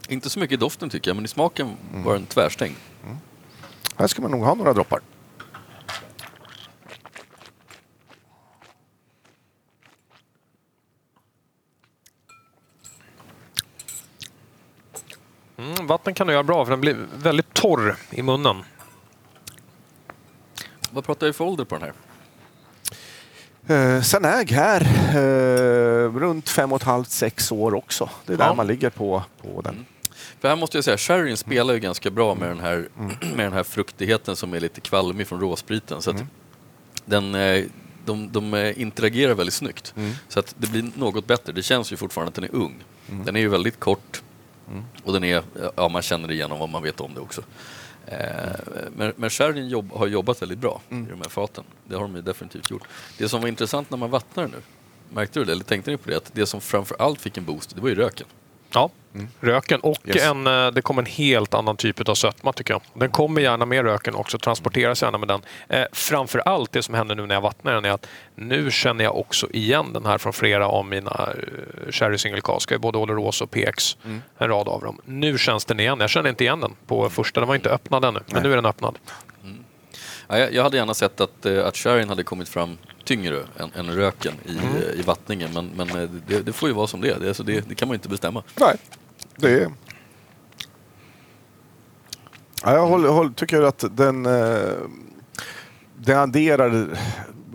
[0.09, 2.05] Inte så mycket i doften tycker jag, men i smaken mm.
[2.05, 2.77] var den tvärstängd.
[3.05, 3.17] Mm.
[3.99, 5.01] Här ska man nog ha några droppar.
[15.57, 18.57] Mm, vatten kan du göra bra för den blir väldigt torr i munnen.
[20.91, 21.93] Vad pratar vi för ålder på den här?
[23.69, 28.11] Eh, Sanäg här, eh, runt fem och ett halvt, sex år också.
[28.27, 28.55] Det är där ja.
[28.55, 29.87] man ligger på, på den.
[30.37, 30.41] Mm.
[30.41, 33.17] För här måste jag säga, sherryn spelar ju ganska bra med den här, mm.
[33.37, 36.03] med den här fruktigheten som är lite kvalmig från råspriten.
[36.03, 36.27] Så mm.
[37.05, 37.65] den, eh,
[38.05, 39.95] de, de eh, interagerar väldigt snyggt.
[39.97, 40.13] Mm.
[40.29, 41.53] Så att det blir något bättre.
[41.53, 42.85] Det känns ju fortfarande att den är ung.
[43.11, 43.25] Mm.
[43.25, 44.23] Den är ju väldigt kort
[44.71, 44.85] mm.
[45.05, 45.43] och den är,
[45.77, 47.43] ja, man känner igenom vad man vet om det också.
[48.07, 48.19] Eh,
[48.97, 51.07] men, men sherryn jobb, har jobbat väldigt bra mm.
[51.07, 51.65] i de här faten.
[51.85, 52.83] Det har de ju definitivt gjort.
[53.19, 54.57] Det som var intressant när man vattnade nu,
[55.15, 55.53] märkte du det?
[55.53, 56.17] Eller tänkte ni på det?
[56.17, 58.27] Att det som framför allt fick en boost, det var ju röken.
[58.73, 59.29] Ja, mm.
[59.41, 60.23] röken och yes.
[60.23, 62.83] en, eh, det kommer en helt annan typ av sötma tycker jag.
[62.95, 65.43] Den kommer gärna med röken också, transporteras gärna med den.
[65.69, 69.05] Eh, framför allt det som händer nu när jag vattnar den är att nu känner
[69.05, 73.45] jag också igen den här från flera av mina uh, Cherry Single Cask, både Oloroso
[73.45, 74.23] och PX, mm.
[74.39, 75.01] en rad av dem.
[75.05, 76.01] Nu känns den igen.
[76.01, 78.43] Jag känner inte igen den på första, den var inte öppnad ännu, men Nej.
[78.43, 78.99] nu är den öppnad.
[79.45, 79.65] Mm.
[80.29, 83.91] Ja, jag, hade gärna sett att, uh, att sherryn hade kommit fram tyngre än, än
[83.95, 84.77] röken i, mm.
[84.95, 85.51] i vattningen.
[85.55, 87.21] Men, men eh, det, det, får ju vara som det är.
[87.21, 88.43] Det, alltså det, det kan man ju inte bestämma.
[88.61, 88.77] Nej,
[89.37, 89.71] det är...
[92.63, 94.27] Ja, jag håller, håller, tycker att den...
[94.27, 94.73] Eh,
[95.97, 96.99] det adderar...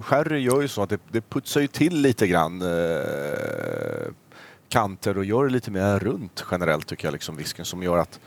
[0.02, 4.12] Sherry gör ju så att det, det putsar ju till lite grann eh,
[4.70, 8.20] kanter och gör det lite mer runt generellt tycker jag, liksom visken som gör att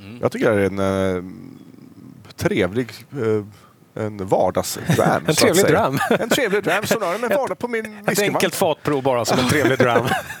[0.00, 0.18] mm.
[0.20, 1.32] jag tycker det är en eh,
[2.36, 3.44] trevlig eh,
[3.96, 5.26] en vardagsdram.
[5.26, 5.98] en trevlig dram.
[6.10, 9.48] en trevlig dram som har en vardag på min Ett enkelt fatprov bara som en
[9.48, 10.08] trevlig dram.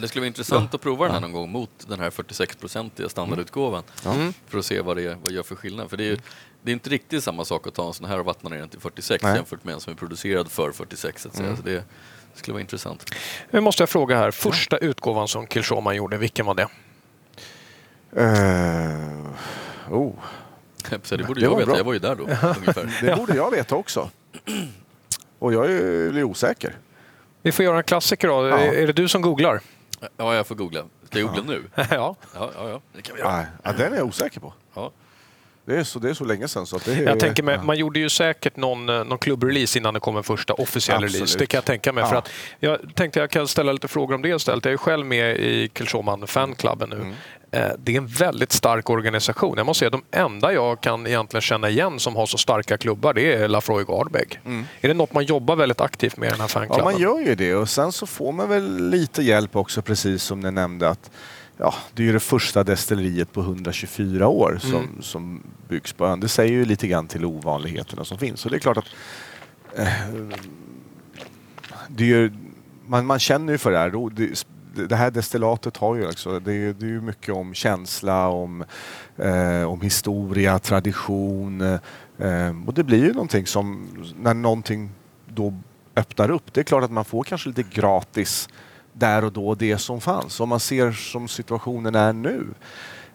[0.00, 3.82] det skulle vara intressant att prova den här någon gång mot den här 46-procentiga standardutgåvan
[4.06, 4.32] mm.
[4.48, 5.90] för att se vad det, vad gör för skillnad.
[5.90, 6.18] För det är, ju,
[6.62, 8.68] det är inte riktigt samma sak att ta en sån här och vattna ner den
[8.68, 9.36] till 46 Nej.
[9.36, 11.22] jämfört med en som är producerad för 46.
[11.32, 11.56] Så, mm.
[11.56, 11.82] så det, det
[12.34, 13.14] skulle vara intressant.
[13.50, 16.68] Nu måste jag fråga här, första utgåvan som Kilshoman gjorde, vilken var det?
[18.16, 19.28] Uh,
[19.90, 20.14] oh.
[21.02, 21.76] Så det borde det jag veta, bra.
[21.76, 22.26] jag var ju där då.
[23.06, 24.10] det borde jag veta också.
[25.38, 26.76] Och jag är lite osäker.
[27.42, 28.48] Vi får göra en klassiker då.
[28.48, 28.58] Ja.
[28.58, 29.60] Är det du som googlar?
[30.16, 30.84] Ja, jag får googla.
[31.04, 31.60] Ska jag googla ja.
[31.60, 31.64] nu?
[31.90, 32.16] ja.
[32.34, 32.50] ja.
[32.56, 33.46] Ja, ja, det kan vi göra.
[33.62, 34.52] Ja, den är jag osäker på.
[34.74, 34.90] Ja.
[35.66, 36.66] Det är, så, det är så länge sedan.
[36.66, 37.58] Så det är, jag tänker mig.
[37.62, 41.14] Man gjorde ju säkert någon, eh, någon klubbrelease innan det kom en första officiell Absolut.
[41.14, 41.38] release.
[41.38, 42.02] Det kan jag tänka mig.
[42.02, 42.08] Ja.
[42.08, 44.64] För att jag tänkte jag kan ställa lite frågor om det istället.
[44.64, 46.96] Jag är själv med i Kilshoman fanklubben nu.
[46.96, 47.14] Mm.
[47.54, 49.56] Eh, det är en väldigt stark organisation.
[49.56, 53.14] Jag måste säga de enda jag kan egentligen känna igen som har så starka klubbar
[53.14, 54.40] det är Lafroig Ardbeg.
[54.44, 54.64] Mm.
[54.80, 56.84] Är det något man jobbar väldigt aktivt med i den här fanklubben?
[56.86, 60.22] Ja, man gör ju det och sen så får man väl lite hjälp också precis
[60.22, 61.10] som ni nämnde att
[61.56, 65.02] ja, det är ju det första destilleriet på 124 år som, mm.
[65.02, 66.20] som byggs på ön.
[66.20, 68.44] Det säger ju lite grann till ovanligheterna som finns.
[68.44, 68.88] Och det är klart att
[69.76, 69.88] eh,
[71.88, 72.32] det är,
[72.86, 74.10] man, man känner ju för det här.
[74.10, 74.44] Det,
[74.88, 78.64] det här destillatet har ju också, det är, det är mycket om känsla, om,
[79.16, 81.60] eh, om historia, tradition.
[82.18, 83.88] Eh, och det blir ju någonting som,
[84.20, 84.90] när någonting
[85.26, 85.54] då
[85.96, 88.48] öppnar upp, det är klart att man får kanske lite gratis
[88.94, 90.40] där och då det som fanns.
[90.40, 92.46] Om man ser som situationen är nu.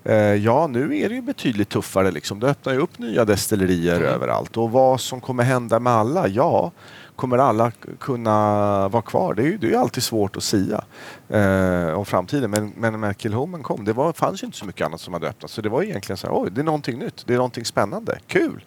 [0.03, 2.11] Eh, ja, nu är det ju betydligt tuffare.
[2.11, 2.39] Liksom.
[2.39, 4.07] Det öppnar ju upp nya destillerier mm.
[4.07, 4.57] överallt.
[4.57, 6.27] Och vad som kommer hända med alla?
[6.27, 6.71] Ja,
[7.15, 9.33] kommer alla kunna vara kvar?
[9.33, 10.83] Det är ju, det är alltid svårt att sia
[11.29, 12.51] eh, om framtiden.
[12.51, 15.27] Men, men när Kilhoman kom, det var, fanns ju inte så mycket annat som hade
[15.27, 15.51] öppnat.
[15.51, 17.23] Så det var egentligen så här, oj, det är någonting nytt.
[17.25, 18.19] Det är någonting spännande.
[18.27, 18.63] Kul!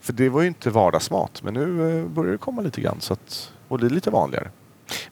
[0.00, 1.42] För det var ju inte vardagsmat.
[1.42, 3.00] Men nu eh, börjar det komma lite grann.
[3.00, 4.50] Så att, och det är lite vanligare.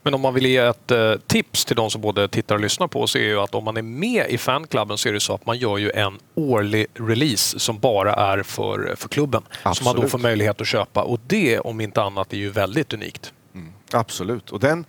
[0.02, 2.88] Men om man vill ge ett eh, tips till de som både tittar och lyssnar
[2.88, 5.34] på så är ju att om man är med i fanklubben så är det så
[5.34, 9.42] att man gör ju en årlig release som bara är för, för klubben.
[9.62, 9.76] Absolut.
[9.76, 12.92] Som man då får möjlighet att köpa och det om inte annat är ju väldigt
[12.92, 13.32] unikt.
[13.54, 13.72] Mm.
[13.92, 14.50] Absolut.
[14.50, 14.84] Och den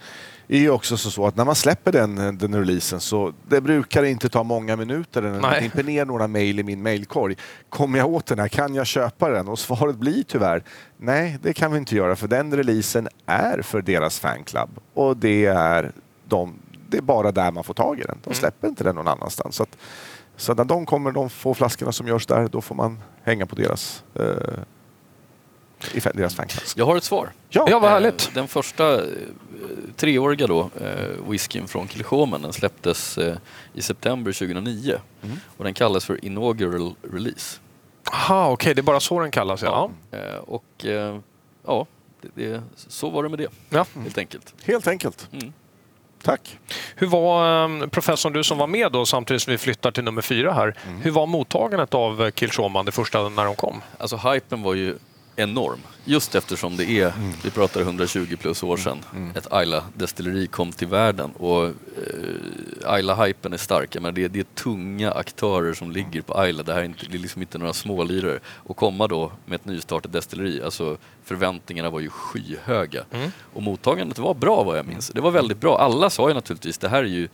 [0.58, 4.30] är ju också så att när man släpper den, den releasen så det brukar inte
[4.30, 7.36] ta många minuter innan det dimper ner några mejl i min mejlkorg.
[7.70, 8.48] Kommer jag åt den här?
[8.48, 9.48] Kan jag köpa den?
[9.48, 10.64] Och svaret blir tyvärr
[10.98, 15.46] nej, det kan vi inte göra för den releasen är för deras fanclub och det
[15.46, 15.92] är,
[16.26, 16.54] de,
[16.90, 18.18] det är bara där man får tag i den.
[18.24, 18.36] De mm.
[18.36, 18.72] släpper mm.
[18.72, 19.56] inte den någon annanstans.
[19.56, 19.78] Så, att,
[20.36, 23.56] så när de kommer, de få flaskorna som görs där, då får man hänga på
[23.56, 24.60] deras eh,
[25.94, 26.74] i deras fanklass.
[26.78, 27.32] Jag har ett svar.
[27.50, 28.28] Ja, ja vad härligt.
[28.28, 29.10] Eh, den första eh,
[29.96, 33.20] treåriga då, eh, whiskyn från Kilchoman, den släpptes
[33.74, 35.38] i september 2009 mm.
[35.58, 37.60] och den kallas för Inaugural Release.
[38.12, 38.74] Aha, okej, okay.
[38.74, 39.92] det är bara så den kallas ja.
[40.12, 40.18] ja.
[40.40, 40.86] Och
[41.66, 41.86] ja,
[42.22, 43.48] det, det, så var det med det.
[43.70, 43.86] Ja.
[44.04, 44.54] Helt enkelt.
[44.64, 45.28] Helt enkelt.
[45.32, 45.54] Mm.
[46.24, 46.60] Tack.
[46.96, 50.22] Hur var, ehm, professorn, du som var med då samtidigt som vi flyttar till nummer
[50.22, 51.02] fyra här, mm.
[51.02, 53.82] hur var mottagandet av Kilshoman det första när de kom?
[53.98, 54.98] Alltså hypen var ju
[55.40, 55.80] enorm.
[56.06, 57.34] Just eftersom det är, mm.
[57.44, 59.32] vi pratar 120 plus år sedan, mm.
[59.36, 61.74] ett Ayla-destilleri kom till världen och eh,
[62.86, 63.98] Ayla-hypen är stark.
[64.02, 66.64] Men det, är, det är tunga aktörer som ligger på Ayla.
[66.64, 68.40] Det här är, inte, det är liksom inte några smålirare.
[68.48, 73.06] Och komma då med ett nystartat destilleri, alltså förväntningarna var ju skyhöga.
[73.12, 73.32] Mm.
[73.54, 75.10] Och mottagandet var bra vad jag minns.
[75.10, 75.78] Det var väldigt bra.
[75.78, 77.28] Alla sa ju naturligtvis, det här är ju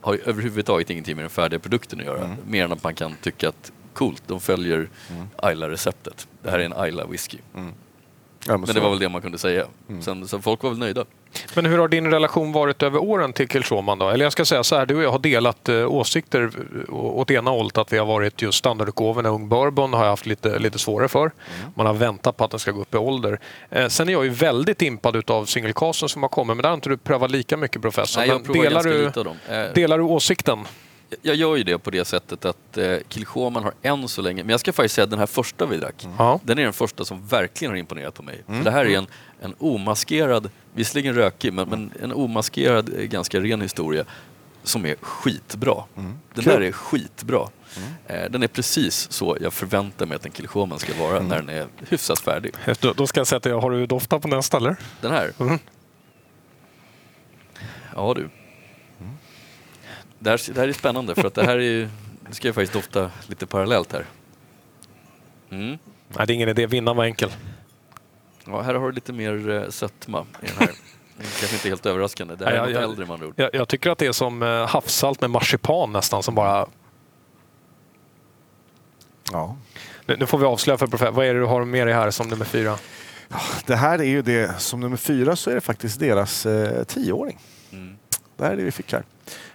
[0.00, 2.24] har ju överhuvudtaget ingenting med den färdiga produkten att göra.
[2.24, 2.36] Mm.
[2.46, 5.28] Mer än att man kan tycka att coolt, de följer mm.
[5.36, 6.28] Ayla-receptet.
[6.42, 7.38] Det här är en Ayla-whisky.
[7.54, 7.72] Mm.
[8.46, 9.66] Ja, men, men det var väl det man kunde säga.
[9.88, 10.02] Mm.
[10.02, 11.04] Sen, så folk var väl nöjda.
[11.54, 14.08] Men hur har din relation varit över åren till Kilshoman då?
[14.08, 16.50] Eller jag ska säga så här, du och jag har delat eh, åsikter
[16.88, 19.28] åt ena hållet att vi har varit just standardutgåvorna.
[19.28, 21.20] Ung Bourbon har jag haft lite, lite svårare för.
[21.20, 21.72] Mm.
[21.74, 23.40] Man har väntat på att den ska gå upp i ålder.
[23.70, 26.74] Eh, sen är jag ju väldigt impad av singelcasten som har kommit, men där har
[26.74, 28.20] inte du prövat lika mycket professor.
[28.20, 29.36] Nej, jag men delar, du, lite av dem.
[29.48, 30.58] Eh, delar du åsikten?
[31.22, 34.50] Jag gör ju det på det sättet att eh, Kilchoman har än så länge, men
[34.50, 36.38] jag ska faktiskt säga att den här första vi drack, mm.
[36.42, 38.42] den är den första som verkligen har imponerat på mig.
[38.48, 38.64] Mm.
[38.64, 39.06] det här är en,
[39.40, 44.04] en omaskerad, visserligen rökig, men, men en omaskerad, eh, ganska ren historia
[44.62, 45.84] som är skitbra.
[45.96, 46.18] Mm.
[46.34, 46.52] Den cool.
[46.52, 47.48] där är skitbra.
[47.76, 47.88] Mm.
[48.06, 51.28] Eh, den är precis så jag förväntar mig att en Kilchoman ska vara mm.
[51.28, 52.54] när den är hyfsat färdig.
[52.80, 54.76] Då, då ska jag säga att jag har du doftat på nästa eller?
[55.00, 55.32] Den här?
[55.40, 55.58] Mm.
[57.94, 58.28] Ja du.
[60.22, 61.88] Det här, det här är spännande för att det här är ju,
[62.28, 64.04] nu ska jag faktiskt dofta lite parallellt här.
[65.50, 65.78] Mm.
[66.08, 67.30] Nej, det är ingen idé, vinnaren var enkel.
[68.46, 70.70] Ja, här har du lite mer uh, sötma i den här.
[71.16, 72.36] Kanske inte helt överraskande.
[72.36, 74.66] Det här är något jag, äldre man jag, jag tycker att det är som uh,
[74.66, 76.68] havssalt med marsipan nästan som bara...
[79.32, 79.56] Ja.
[80.06, 81.12] Nu, nu får vi avslöja för professor.
[81.12, 82.78] Vad är det du har med dig här som nummer fyra?
[83.66, 87.38] Det här är ju det, som nummer fyra så är det faktiskt deras eh, tioåring.
[87.72, 87.96] Mm.
[88.36, 89.04] Det här är det vi fick här.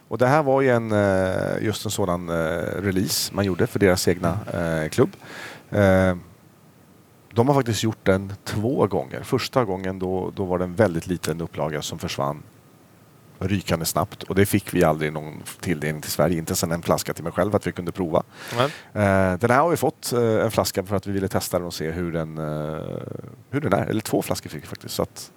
[0.07, 3.79] Och det här var ju en, eh, just en sådan eh, release man gjorde för
[3.79, 5.15] deras egna eh, klubb.
[7.33, 9.23] De har faktiskt gjort den två gånger.
[9.23, 12.43] Första gången då, då var det en väldigt liten upplaga som försvann
[13.39, 17.13] rykande snabbt och det fick vi aldrig någon tilldelning till Sverige, inte sen en flaska
[17.13, 18.23] till mig själv att vi kunde prova.
[18.53, 19.39] Mm.
[19.39, 21.91] Den här har vi fått en flaska för att vi ville testa den och se
[21.91, 22.37] hur den,
[23.49, 23.85] hur den är.
[23.85, 24.95] Eller två flaskor fick vi faktiskt.
[24.95, 25.31] Så att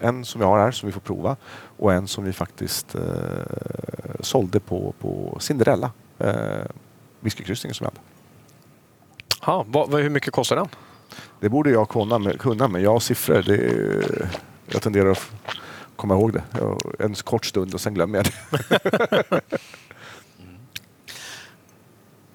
[0.00, 1.36] en som vi har här som vi får prova
[1.76, 3.02] och en som vi faktiskt eh,
[4.20, 6.34] sålde på, på Cinderella, eh,
[7.20, 8.00] whiskykryssningen som vi hade.
[9.40, 10.68] Ha, vad, hur mycket kostar den?
[11.40, 13.42] Det borde jag kunna, kunna men jag har siffror.
[13.42, 13.60] Det,
[14.66, 15.30] jag tenderar att
[15.96, 16.42] komma ihåg det
[16.98, 19.40] en kort stund och sen glömmer jag det.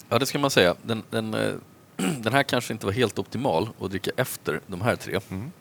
[0.09, 0.75] Ja, det ska man säga.
[0.81, 1.53] Den, den, eh,
[1.97, 5.19] den, här kanske inte var helt optimal att dricka efter de här tre.
[5.29, 5.51] Mm.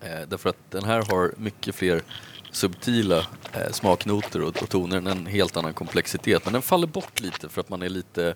[0.00, 2.02] Eh, därför att den här har mycket fler
[2.50, 3.18] subtila
[3.52, 6.44] eh, smaknoter och, och toner, en helt annan komplexitet.
[6.44, 8.34] Men den faller bort lite för att man är lite,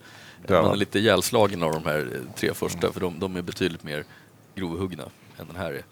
[0.49, 2.93] man är lite ihjälslagen av de här eh, tre första, mm.
[2.93, 4.05] för de, de, är betydligt mer
[4.55, 5.05] grovhuggna
[5.39, 5.85] än den här är.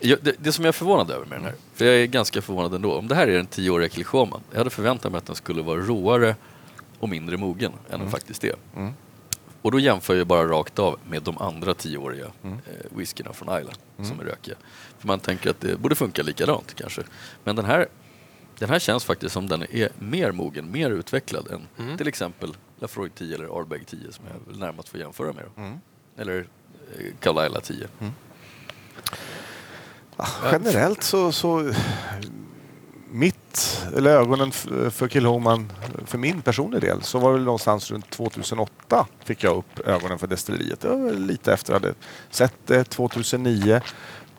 [0.00, 2.42] Jag, det, det, som jag är förvånad över med den här, för jag är ganska
[2.42, 5.36] förvånad ändå, om det här är den tioåriga Kilchoman, jag hade förväntat mig att den
[5.36, 6.34] skulle vara råare
[6.98, 8.00] och mindre mogen än mm.
[8.00, 8.54] den faktiskt är.
[8.76, 8.92] Mm.
[9.62, 12.58] Och då jämför jag bara rakt av med de andra tioåriga mm.
[12.66, 14.10] eh, whiskyna från Island mm.
[14.10, 14.54] som är rökiga.
[14.98, 17.02] För man tänker att det borde funka likadant kanske.
[17.44, 17.88] Men den här,
[18.58, 21.96] den här känns faktiskt som den är mer mogen, mer utvecklad än mm.
[21.96, 25.44] till exempel Lafroig 10 eller Ardbeg 10 som jag vill närmast får jämföra med.
[25.56, 25.80] Mm.
[26.16, 26.46] Eller
[26.98, 27.88] eh, Carlisle 10.
[28.00, 28.12] Mm.
[30.16, 31.72] Ja, generellt så, så
[33.12, 34.52] mitt, eller ögonen
[34.90, 35.72] för Kilhoman,
[36.06, 40.26] för min personliga del, så var det någonstans runt 2008 fick jag upp ögonen för
[40.26, 40.80] destilleriet.
[40.80, 41.98] Det var lite efter att jag hade
[42.30, 42.84] sett det.
[42.84, 43.80] 2009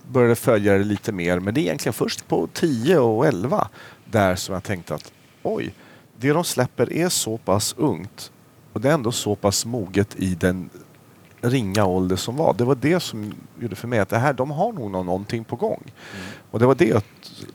[0.08, 3.68] började följa det lite mer, men det är egentligen först på 10 och 11
[4.06, 5.12] där som jag tänkte att
[5.44, 5.74] oj,
[6.18, 8.32] det de släpper är så pass ungt
[8.74, 10.70] och det är ändå så pass moget i den
[11.42, 12.54] ringa ålder som var.
[12.54, 15.56] Det var det som gjorde för mig att det här, de har nog någonting på
[15.56, 15.84] gång.
[15.84, 16.26] Mm.
[16.52, 17.02] Och det var det jag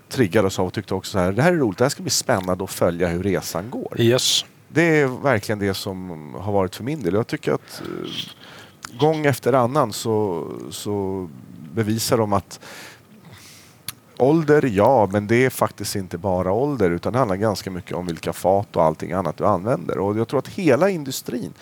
[0.09, 2.11] triggades av och tyckte också så här, det här är roligt, det här ska bli
[2.11, 4.01] spännande att följa hur resan går.
[4.01, 4.44] Yes.
[4.68, 7.14] Det är verkligen det som har varit för min del.
[7.14, 11.29] Jag tycker att eh, gång efter annan så, så
[11.75, 12.61] bevisar de att
[14.18, 18.07] Ålder, ja, men det är faktiskt inte bara ålder utan det handlar ganska mycket om
[18.07, 19.99] vilka fat och allting annat du använder.
[19.99, 21.53] Och jag tror att hela industrin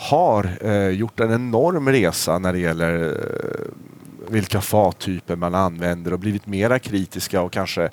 [0.00, 6.18] har eh, gjort en enorm resa när det gäller eh, vilka fattyper man använder och
[6.18, 7.90] blivit mera kritiska och kanske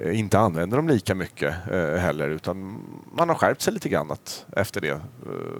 [0.00, 4.16] eh, inte använder dem lika mycket eh, heller utan man har skärpt sig lite grann
[4.56, 4.88] efter det.
[4.88, 4.98] Eh,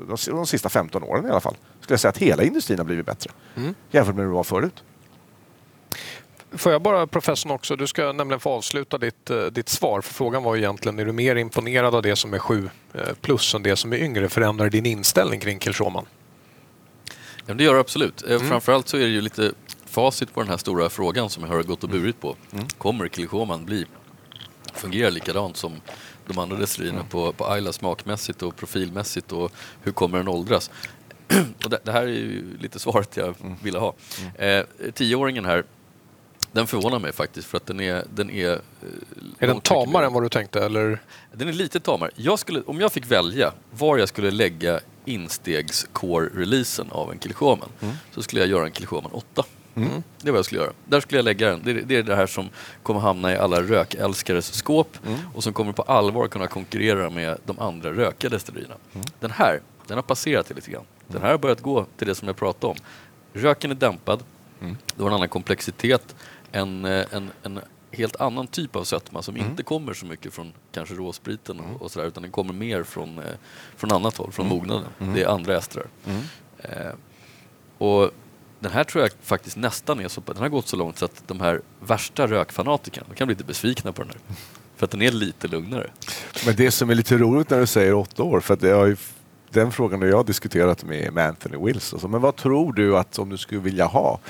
[0.08, 1.56] de, de sista 15 åren i alla fall.
[1.80, 3.74] Skulle jag säga att hela industrin har blivit bättre mm.
[3.90, 4.84] jämfört med hur det var förut.
[6.56, 10.00] Får jag bara professorn också, du ska nämligen få avsluta ditt, eh, ditt svar.
[10.00, 13.54] För frågan var egentligen, är du mer imponerad av det som är 7 eh, plus
[13.54, 14.28] än det som är yngre?
[14.28, 16.06] Förändrar din inställning kring Kilshoman?
[17.46, 18.22] Ja, det gör det absolut.
[18.22, 18.48] Eh, mm.
[18.48, 19.52] Framförallt så är det ju lite
[19.86, 22.36] facit på den här stora frågan som jag har gått och burit på.
[22.52, 22.66] Mm.
[22.68, 23.86] Kommer Kilshoman bli,
[24.74, 25.80] fungera likadant som
[26.26, 27.10] de andra destillerierna mm.
[27.10, 30.70] på, på Ayla smakmässigt och profilmässigt och hur kommer den åldras?
[31.64, 33.56] och det, det, här är ju lite svaret jag mm.
[33.62, 33.94] ville ha.
[34.36, 34.60] Mm.
[34.60, 35.64] Eh, tioåringen här
[36.56, 38.04] den förvånar mig faktiskt för att den är...
[38.14, 38.58] Den är, eh,
[39.38, 41.02] är den tamare än vad du tänkte eller?
[41.32, 42.10] Den är lite tamare.
[42.14, 47.68] Jag skulle, om jag fick välja var jag skulle lägga instegs core-releasen av en Kilchoman
[47.80, 47.94] mm.
[48.14, 49.44] så skulle jag göra en Kilchoman 8.
[49.74, 50.02] Mm.
[50.22, 50.72] Det är vad jag skulle göra.
[50.84, 51.60] Där skulle jag lägga den.
[51.64, 52.48] Det är, det är det här som
[52.82, 55.18] kommer hamna i alla rökälskares skåp mm.
[55.34, 58.74] och som kommer på allvar kunna konkurrera med de andra rökiga destillerierna.
[58.94, 59.06] Mm.
[59.20, 60.84] Den här, den har passerat det lite grann.
[61.08, 62.76] Den här har börjat gå till det som jag pratade om.
[63.32, 64.22] Röken är dämpad,
[64.60, 64.76] mm.
[64.96, 66.14] du har en annan komplexitet
[66.56, 69.50] en, eh, en, en helt annan typ av sötma som mm.
[69.50, 71.76] inte kommer så mycket från kanske råspriten och, mm.
[71.76, 73.24] och sådär utan den kommer mer från, eh,
[73.76, 74.58] från annat håll, från mm.
[74.58, 74.88] mognaden.
[74.98, 75.14] Mm.
[75.14, 75.86] Det är andra estrar.
[76.06, 76.22] Mm.
[76.58, 76.92] Eh,
[77.78, 78.10] och
[78.60, 81.22] den här tror jag faktiskt nästan är så, den har gått så långt så att
[81.26, 84.36] de här värsta rökfanatikerna, kan bli lite besvikna på den här.
[84.76, 85.90] För att den är lite lugnare.
[86.46, 88.86] Men det som är lite roligt när du säger åtta år, för att det har
[88.86, 88.96] ju,
[89.50, 91.92] den frågan har jag diskuterat med, med Anthony Wills.
[91.92, 94.20] Alltså, men vad tror du att om du skulle vilja ha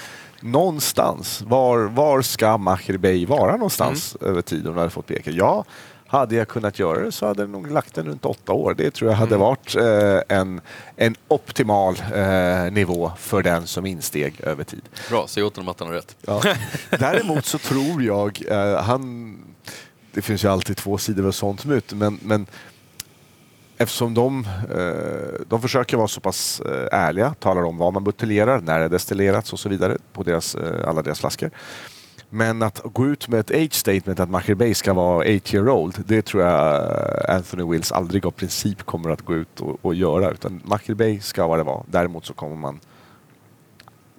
[0.47, 4.33] någonstans, var, var ska Macher Bay vara någonstans mm.
[4.33, 5.31] över tid om du hade fått peka?
[5.31, 5.65] Ja,
[6.07, 8.75] hade jag kunnat göra det så hade jag nog lagt den runt åtta år.
[8.75, 9.41] Det tror jag hade mm.
[9.41, 10.61] varit eh, en,
[10.97, 14.83] en optimal eh, nivå för den som insteg över tid.
[15.11, 16.17] Bra, säg åt honom att han har rätt.
[16.27, 16.43] Ja.
[16.91, 19.39] Däremot så tror jag, eh, han,
[20.13, 22.47] det finns ju alltid två sidor av sånt myt, men, men
[23.79, 24.47] eftersom de,
[24.79, 28.89] eh, de försöker vara så pass eh, ärliga, talar om vad man buteljerar, när det
[28.89, 31.51] destillerats och så vidare på deras, eh, alla deras flaskor.
[32.31, 35.69] Men att gå ut med ett age statement att Macher Bay ska vara 8 year
[35.69, 36.87] old, det tror jag
[37.29, 40.31] Anthony Wills aldrig av princip kommer att gå ut och, och göra.
[40.31, 41.85] Utan Macher Bay ska vad det var.
[41.87, 42.81] Däremot så kommer man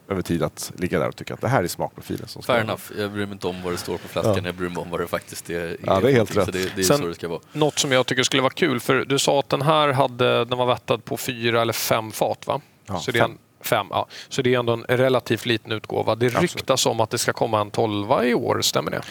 [0.09, 2.63] över tid att ligga där och tycka att det här är smakprofilen som ska Fair
[2.63, 2.81] enough.
[2.97, 4.45] Jag bryr mig inte om vad det står på flaskan, ja.
[4.45, 5.77] jag bryr mig om vad det faktiskt är.
[5.85, 6.53] Ja, det är helt rätt.
[6.53, 7.39] Det, det, är Sen, så det ska vara.
[7.51, 10.57] Något som jag tycker skulle vara kul, för du sa att den här hade, den
[10.57, 12.61] var vättad på fyra eller fem fat va?
[12.85, 13.37] Ja, så det fem.
[13.61, 14.07] fem ja.
[14.29, 16.15] Så det är ändå en relativt liten utgåva.
[16.15, 16.55] Det Absolut.
[16.55, 19.01] ryktas om att det ska komma en tolva i år, stämmer det?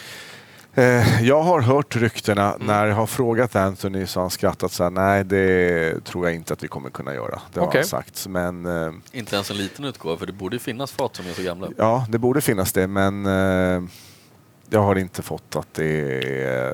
[0.77, 2.53] Eh, jag har hört ryktena.
[2.53, 2.67] Mm.
[2.67, 6.35] När jag har frågat Anthony så har han skrattat så här, nej det tror jag
[6.35, 7.41] inte att vi kommer kunna göra.
[7.53, 7.81] Det har okay.
[7.81, 8.27] han sagt.
[8.27, 11.43] Men, eh, inte ens en liten utgåva, för det borde finnas fat som är så
[11.43, 11.67] gamla.
[11.77, 13.83] Ja, det borde finnas det, men eh,
[14.69, 16.73] jag har inte fått att det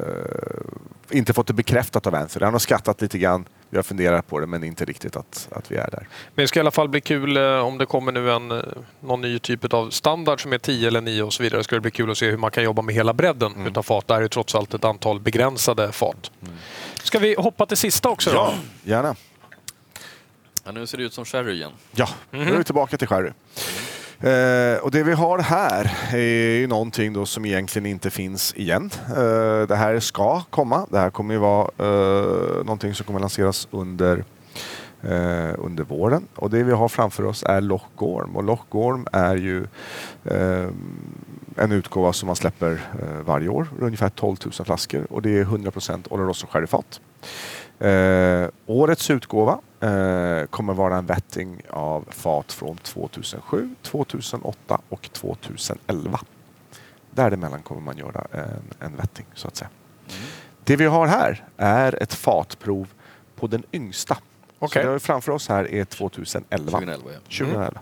[1.10, 2.44] inte fått det bekräftat av Anthony.
[2.44, 3.46] Han har skrattat lite grann.
[3.73, 6.07] Vi har funderat på det men inte riktigt att, att vi är där.
[6.36, 8.63] Men det ska i alla fall bli kul eh, om det kommer nu en, eh,
[8.99, 11.63] någon ny typ av standard som är 10 eller 9 och så vidare.
[11.63, 13.67] Ska det bli kul att se hur man kan jobba med hela bredden mm.
[13.67, 14.07] utav fat.
[14.07, 16.31] Det här är trots allt ett antal begränsade fat.
[16.41, 16.55] Mm.
[17.03, 18.36] Ska vi hoppa till sista också då?
[18.36, 19.15] Ja, gärna.
[20.63, 21.71] Ja, nu ser det ut som sherry igen.
[21.91, 22.45] Ja, mm.
[22.45, 23.31] nu är vi tillbaka till sherry.
[24.23, 28.89] Eh, och det vi har här är ju någonting då som egentligen inte finns igen.
[29.09, 30.88] Eh, det här ska komma.
[30.89, 34.23] Det här kommer ju vara eh, någonting som kommer lanseras under,
[35.01, 36.27] eh, under våren.
[36.36, 38.36] Och det vi har framför oss är Loch Gorm.
[38.36, 39.67] Och Lockgorm är ju
[40.23, 40.67] eh,
[41.57, 45.07] en utgåva som man släpper eh, varje år, ungefär 12 000 flaskor.
[45.09, 47.01] Och det är 100% Oloroso sherryfat.
[47.79, 56.19] Eh, årets utgåva eh, kommer vara en vetting av fat från 2007, 2008 och 2011.
[57.11, 59.69] Däremellan kommer man göra en, en vetting så att säga.
[60.09, 60.21] Mm.
[60.63, 62.88] Det vi har här är ett fatprov
[63.36, 64.17] på den yngsta.
[64.59, 64.84] Okay.
[64.84, 66.71] Så det vi framför oss här är 2011.
[66.71, 67.19] 2011, ja.
[67.19, 67.67] 2011.
[67.67, 67.82] Mm.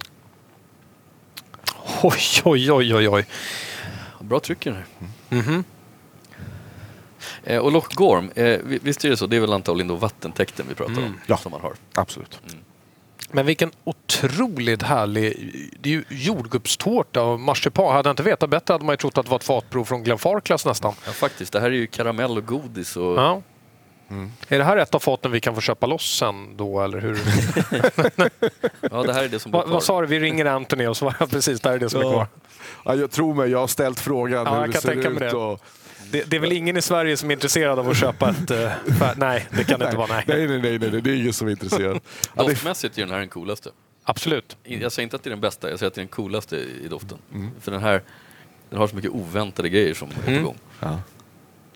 [2.04, 3.26] Oj, oj, oj, oj, oj.
[4.20, 4.86] Bra tryck i den här.
[5.30, 5.44] Mm.
[5.46, 5.64] -hmm.
[7.44, 9.28] Eh, och Loch Gorm, eh, visst är det så?
[9.28, 11.04] Det är väl antagligen då vattentäkten vi pratar mm.
[11.04, 11.20] om?
[11.26, 11.74] Ja, som man har.
[11.94, 12.40] absolut.
[12.50, 12.64] Mm.
[13.32, 15.54] Men vilken otroligt härlig...
[15.80, 17.96] Det är ju jordgubbstårta och marsipan.
[17.96, 20.04] Hade jag inte vetat bättre hade man ju trott att det var ett fatprov från
[20.04, 20.94] Glenfarclas nästan.
[21.06, 21.54] Ja, faktiskt.
[21.54, 22.98] Det här är ju karamell och godis.
[22.98, 23.18] Och...
[23.18, 23.42] Ja.
[24.10, 24.32] Mm.
[24.48, 27.20] Är det här ett av faten vi kan få köpa loss sen då, eller hur?
[28.92, 29.74] ja, det här är det som blir kvar.
[29.74, 30.08] Vad sa du?
[30.08, 32.08] Vi ringer Anthony och svarar precis, det här är det som ja.
[32.08, 32.28] är kvar.
[32.86, 35.20] Ja, jag tror mig, jag har ställt frågan ja, hur det ser ut.
[35.20, 35.34] Det.
[35.34, 35.62] Och...
[36.12, 38.52] Det, det, är väl ingen i Sverige som är intresserad av att köpa ett...
[38.52, 38.72] Uh,
[39.16, 40.08] nej, det kan det inte vara.
[40.08, 40.24] Nej.
[40.28, 42.00] Nej, nej, nej, nej, det är ingen som är intresserad.
[42.36, 43.70] Doftmässigt är den här den coolaste.
[44.04, 44.58] Absolut.
[44.64, 46.56] Jag säger inte att det är den bästa, jag säger att det är den coolaste
[46.58, 47.18] i doften.
[47.34, 47.52] Mm.
[47.62, 48.02] För den här
[48.70, 50.44] den har så mycket oväntade grejer som är på mm.
[50.44, 50.58] gång.
[50.80, 51.00] Ja.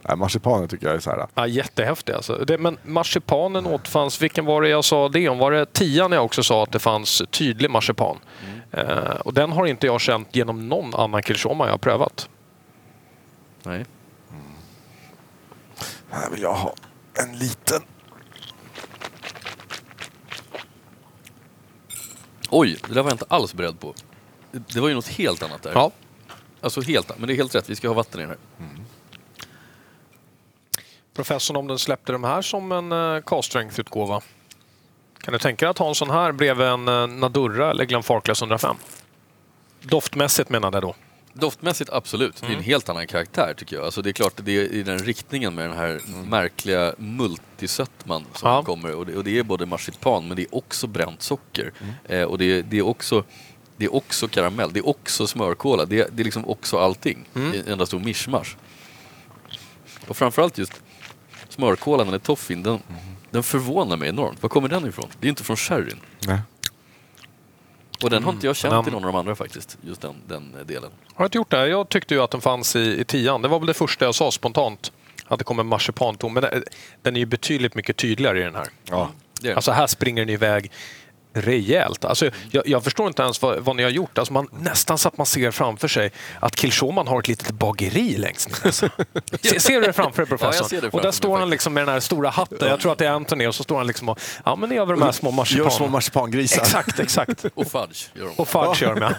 [0.07, 1.27] Nej, marsipanen tycker jag är så här.
[1.35, 2.37] Ja, jättehäftig alltså.
[2.37, 5.37] Det, men marsipanen återfanns, vilken var det jag sa det om?
[5.37, 8.17] Var det tian jag också sa att det fanns tydlig marsipan?
[8.73, 8.87] Mm.
[8.89, 12.29] Uh, och den har inte jag känt genom någon annan kilchoma jag har prövat.
[13.63, 13.85] Nej.
[16.15, 16.75] Här vill jag ha
[17.13, 17.81] en liten.
[22.49, 23.93] Oj, det där var jag inte alls beredd på.
[24.51, 25.71] Det var ju något helt annat där.
[25.73, 25.91] Ja.
[26.61, 28.65] Alltså helt Men det är helt rätt, vi ska ha vatten i den här.
[28.65, 28.85] Mm.
[31.13, 34.21] Professorn, om den släppte de här som en uh, cast strength-utgåva.
[35.17, 38.41] Kan du tänka dig att ha en sån här bredvid en uh, Nadurra eller Glenfarclas
[38.41, 38.75] 105?
[39.81, 40.95] Doftmässigt menar jag då.
[41.39, 42.35] Doftmässigt absolut.
[42.35, 42.63] Det är en mm.
[42.63, 43.85] helt annan karaktär tycker jag.
[43.85, 46.29] Alltså det är klart, det är i den riktningen med den här mm.
[46.29, 48.63] märkliga multisötman som ja.
[48.63, 48.95] kommer.
[48.95, 51.73] Och det, och det, är både marsipan men det är också bränt socker.
[51.81, 51.93] Mm.
[52.05, 53.23] Eh, och det, det, är också,
[53.77, 55.85] det är också karamell, det är också smörkola.
[55.85, 57.25] Det, det är liksom också allting.
[57.35, 57.53] Mm.
[57.53, 58.57] En enda stor mischmasch.
[60.07, 60.73] Och framförallt just
[61.49, 63.01] smörkolan eller toffin, den, mm.
[63.31, 64.41] den förvånar mig enormt.
[64.41, 65.07] Var kommer den ifrån?
[65.19, 65.99] Det är inte från sherryn.
[66.27, 66.39] Nej.
[68.05, 68.87] Och den har inte jag känt mm.
[68.87, 70.89] i någon av de andra faktiskt, just den, den delen.
[71.13, 71.67] Har jag inte gjort det?
[71.67, 73.41] Jag tyckte ju att den fanns i, i tian.
[73.41, 74.91] Det var väl det första jag sa spontant.
[75.27, 76.33] Att det kommer marsipanton.
[76.33, 76.43] Men
[77.01, 78.67] den är ju betydligt mycket tydligare i den här.
[78.89, 79.09] Ja.
[79.55, 80.71] Alltså här springer den iväg
[81.35, 82.05] rejält.
[82.05, 84.17] Alltså, jag, jag, förstår inte ens vad, vad ni har gjort.
[84.17, 88.17] Alltså man, nästan så att man ser framför sig att Kilshoman har ett litet bageri
[88.17, 88.65] längst ner.
[88.65, 88.89] Alltså.
[89.41, 90.79] ser, ser, du det framför dig professorn?
[90.83, 92.67] Ja, och där står han liksom med den här stora hatten.
[92.69, 94.93] Jag tror att det är Anthony och så står han liksom och ja, men över
[94.93, 95.63] de här små marsipan.
[95.63, 96.61] Gör små marsipangrisar.
[96.61, 97.45] Exakt, exakt.
[97.55, 98.31] och fudge gör de.
[98.35, 99.13] Och fudge gör de,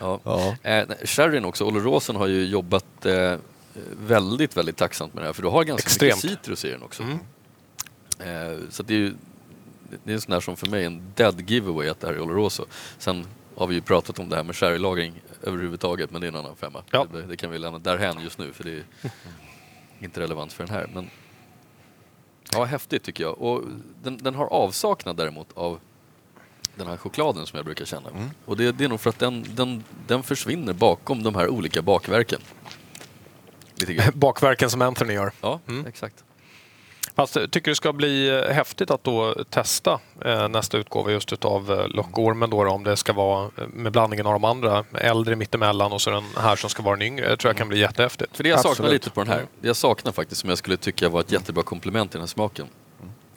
[0.00, 0.20] ja.
[0.24, 0.70] ja.
[0.70, 3.36] Eh, Sherryn också, Olle Rosen har ju jobbat eh,
[4.00, 5.32] väldigt, väldigt tacksamt med det här.
[5.32, 6.24] För du har ganska Extremt.
[6.24, 7.02] mycket citrus i den också.
[7.02, 7.18] Mm.
[8.20, 9.14] Eh, så det är ju
[10.04, 12.20] det är en sån där som för mig en dead giveaway att det här är
[12.20, 12.64] Oloroso.
[12.98, 13.26] Sen
[13.56, 16.56] har vi ju pratat om det här med sherrylagring överhuvudtaget men det är en annan
[16.56, 16.82] femma.
[16.90, 17.06] Ja.
[17.12, 18.84] Det, det, kan vi lämna därhän just nu för det är
[20.00, 20.90] inte relevant för den här.
[20.94, 21.10] Men
[22.52, 23.38] Ja, häftigt tycker jag.
[23.38, 23.62] Och
[24.02, 25.80] den, den har avsaknad däremot av
[26.74, 28.10] den här chokladen som jag brukar känna.
[28.10, 28.30] Mm.
[28.44, 31.82] Och det, det, är nog för att den, den, den försvinner bakom de här olika
[31.82, 32.40] bakverken.
[34.14, 35.32] Bakverken som Anthony gör.
[35.40, 35.86] Ja, mm.
[35.86, 36.24] exakt.
[37.14, 41.32] Fast jag tycker det ska bli eh, häftigt att då testa eh, nästa utgåva just
[41.32, 45.92] utav eh, Lockormen då, om det ska vara med blandningen av de andra, äldre mittemellan
[45.92, 47.28] och så den här som ska vara den yngre.
[47.28, 48.36] Det tror jag kan bli jättehäftigt.
[48.36, 48.76] För det jag Absolut.
[48.76, 51.32] saknar lite på den här, det jag saknar faktiskt som jag skulle tycka var ett
[51.32, 52.66] jättebra komplement i den här smaken.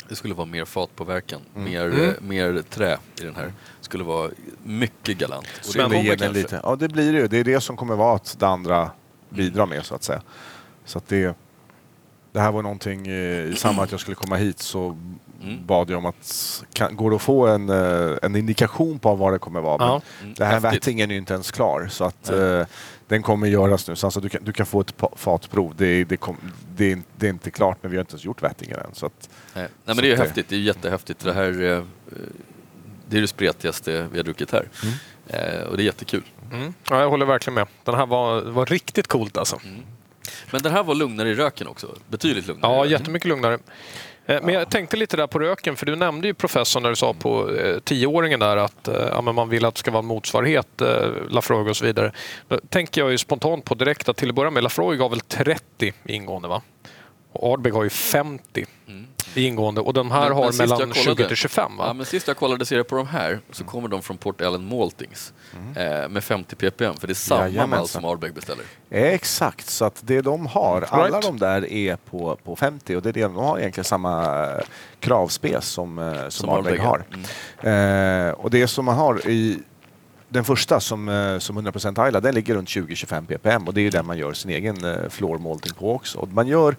[0.09, 1.71] Det skulle vara mer fatpåverkan, mm.
[1.71, 2.15] mer, mm.
[2.19, 3.45] mer trä i den här.
[3.45, 3.53] Det
[3.85, 4.31] skulle vara
[4.63, 5.47] mycket galant.
[5.67, 6.59] Och det, det lite.
[6.63, 8.91] Ja, det blir det Det är det som kommer vara att det andra
[9.29, 10.21] bidrar med så att säga.
[10.85, 11.37] Så att det,
[12.33, 14.97] det här var någonting eh, i samband med att jag skulle komma hit så
[15.43, 15.65] mm.
[15.65, 19.33] bad jag om att kan, går det att få en, eh, en indikation på vad
[19.33, 19.77] det kommer vara.
[19.79, 20.01] Ja.
[20.21, 20.33] Mm.
[20.33, 22.61] Det här vättingen är ju inte ens klar så att eh,
[23.07, 23.95] den kommer göras nu.
[23.95, 25.73] Så alltså, du, kan, du kan få ett fatprov.
[25.77, 26.37] Det, det, kom,
[26.75, 28.93] det, det, är inte klart men vi har inte ens gjort vättingen än.
[28.93, 29.63] Så att, Nej.
[29.63, 30.49] Nej men det är det, häftigt.
[30.49, 31.23] Det är jättehäftigt.
[31.23, 31.83] Det här eh,
[33.09, 34.67] det är det spretigaste vi har druckit här.
[34.83, 34.95] Mm.
[35.27, 36.23] Eh, och det är jättekul.
[36.51, 36.73] Mm.
[36.89, 37.67] Ja, jag håller verkligen med.
[37.83, 39.59] Den här var, var riktigt coolt alltså.
[39.63, 39.81] Mm.
[40.51, 41.95] Men den här var lugnare i röken också?
[42.07, 42.73] Betydligt lugnare?
[42.73, 43.59] Ja, jättemycket lugnare.
[44.25, 46.95] Eh, men jag tänkte lite där på röken, för du nämnde ju professorn när du
[46.95, 50.05] sa på eh, tioåringen där att eh, ja, man vill att det ska vara en
[50.05, 50.81] motsvarighet,
[51.29, 52.11] Lafroig och så vidare.
[52.47, 55.19] Då tänker jag ju spontant på direkt att till att börja med, Lafroig har väl
[55.19, 56.61] 30 ingående va?
[57.31, 58.65] Och Ardbeg har ju 50.
[58.87, 59.07] Mm
[59.37, 61.87] ingående och de här men, har men mellan 20 till 25 va?
[61.87, 64.41] Ja, men sist jag kollade ser jag på de här så kommer de från Port
[64.41, 66.03] Ellen Maltings mm.
[66.03, 68.65] eh, med 50 ppm för det är samma ja, som Ardbeg beställer.
[68.89, 70.93] Exakt, så att det de har, right.
[70.93, 74.45] alla de där är på, på 50 och det är det, de har egentligen samma
[74.45, 74.63] eh,
[74.99, 77.03] kravspec som, eh, som, som Ardbeg har.
[77.63, 78.27] Mm.
[78.27, 79.59] Eh, och det som man har i
[80.29, 83.91] den första som, eh, som 100% Ayla, den ligger runt 20-25 ppm och det är
[83.91, 86.19] den man gör sin egen floor malting på också.
[86.19, 86.75] Och man gör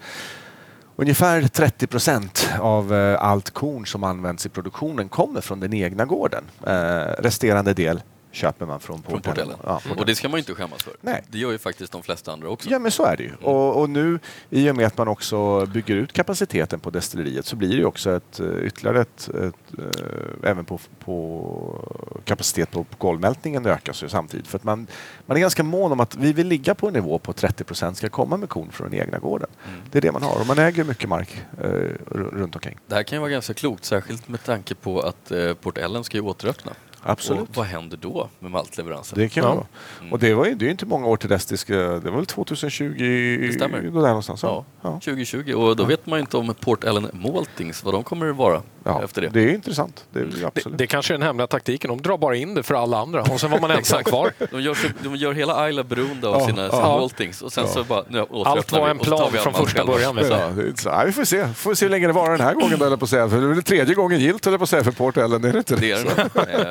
[0.96, 6.04] Ungefär 30 procent av eh, allt korn som används i produktionen kommer från den egna
[6.04, 6.44] gården.
[6.66, 8.02] Eh, resterande del
[8.34, 9.22] köper man från Portellen.
[9.22, 9.58] Från Portellen.
[9.64, 9.80] Ja.
[9.96, 10.96] Och det ska man ju inte skämmas för.
[11.00, 11.22] Nej.
[11.28, 12.70] Det gör ju faktiskt de flesta andra också.
[12.70, 13.28] Ja, men så är det ju.
[13.28, 13.44] Mm.
[13.44, 14.18] Och, och, nu,
[14.50, 17.84] i och med att man också bygger ut kapaciteten på destilleriet så blir det ju
[17.84, 24.02] också ett, eh, ytterligare ett, ett, eh, även på, på kapacitet på, på golvmältningen ökas
[24.02, 24.46] ju samtidigt.
[24.46, 24.86] För att man,
[25.26, 27.96] man är ganska mån om att vi vill ligga på en nivå på 30 procent
[27.96, 29.48] ska komma med korn från den egna gården.
[29.68, 29.80] Mm.
[29.90, 31.68] Det är det man har och man äger mycket mark eh,
[32.10, 32.78] runt omkring.
[32.86, 36.04] Det här kan ju vara ganska klokt, särskilt med tanke på att eh, Port Ellen
[36.04, 36.72] ska ju återöppna.
[37.06, 37.42] Absolut.
[37.42, 39.18] Och vad händer då med maltleveransen?
[39.18, 39.54] Det kan ja.
[39.54, 39.66] vara.
[40.00, 40.12] Mm.
[40.12, 41.46] Och det, var ju, det är inte många år till dess.
[41.46, 42.94] Det, ska, det var väl 2020?
[43.40, 43.80] Det stämmer.
[43.80, 44.42] Där någonstans.
[44.42, 44.64] Ja.
[44.82, 44.90] ja.
[44.90, 45.86] 2020 och då ja.
[45.86, 49.02] vet man ju inte om Port Ellen Maltings, vad de kommer att vara ja.
[49.04, 49.28] efter det.
[49.28, 50.04] Det är intressant.
[50.12, 50.78] Det, är absolut.
[50.78, 51.88] Det, det kanske är den hemliga taktiken.
[51.88, 54.32] De drar bara in det för alla andra och sen var man ensam kvar.
[54.50, 58.04] De gör, de gör hela Isla beroende av sina, sina Maltings och sen så bara
[58.08, 60.18] nu Allt var en plan från första början.
[60.30, 60.52] Ja,
[60.84, 61.48] ja, vi får se.
[61.48, 63.28] får se hur länge det var den här gången, på att säga.
[63.28, 65.44] För det är väl tredje gången gilt, höll på att säga, för Port Ellen.
[65.44, 65.90] Är det inte det?
[65.90, 66.04] Är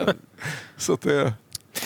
[0.06, 0.14] det.
[0.78, 1.34] så det...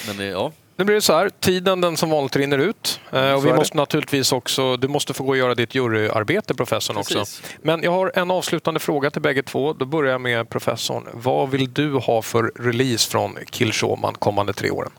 [0.07, 2.99] Men ja, nu blir det så här, tiden den som vanligt rinner ut.
[3.11, 6.95] Eh, och vi måste naturligtvis också, du måste få gå och göra ditt juryarbete professorn
[6.95, 7.15] Precis.
[7.15, 7.43] också.
[7.61, 9.73] Men jag har en avslutande fråga till bägge två.
[9.73, 11.07] Då börjar jag med professorn.
[11.13, 14.91] Vad vill du ha för release från Killshawman kommande tre åren?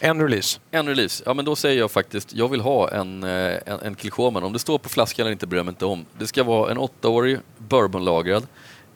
[0.00, 0.60] En release.
[0.70, 1.22] En release.
[1.26, 4.44] Ja, men då säger jag faktiskt, jag vill ha en, eh, en, en Killshawman.
[4.44, 6.06] Om det står på flaskan eller inte bryr jag mig inte om.
[6.18, 8.46] Det ska vara en åttaårig bourbonlagrad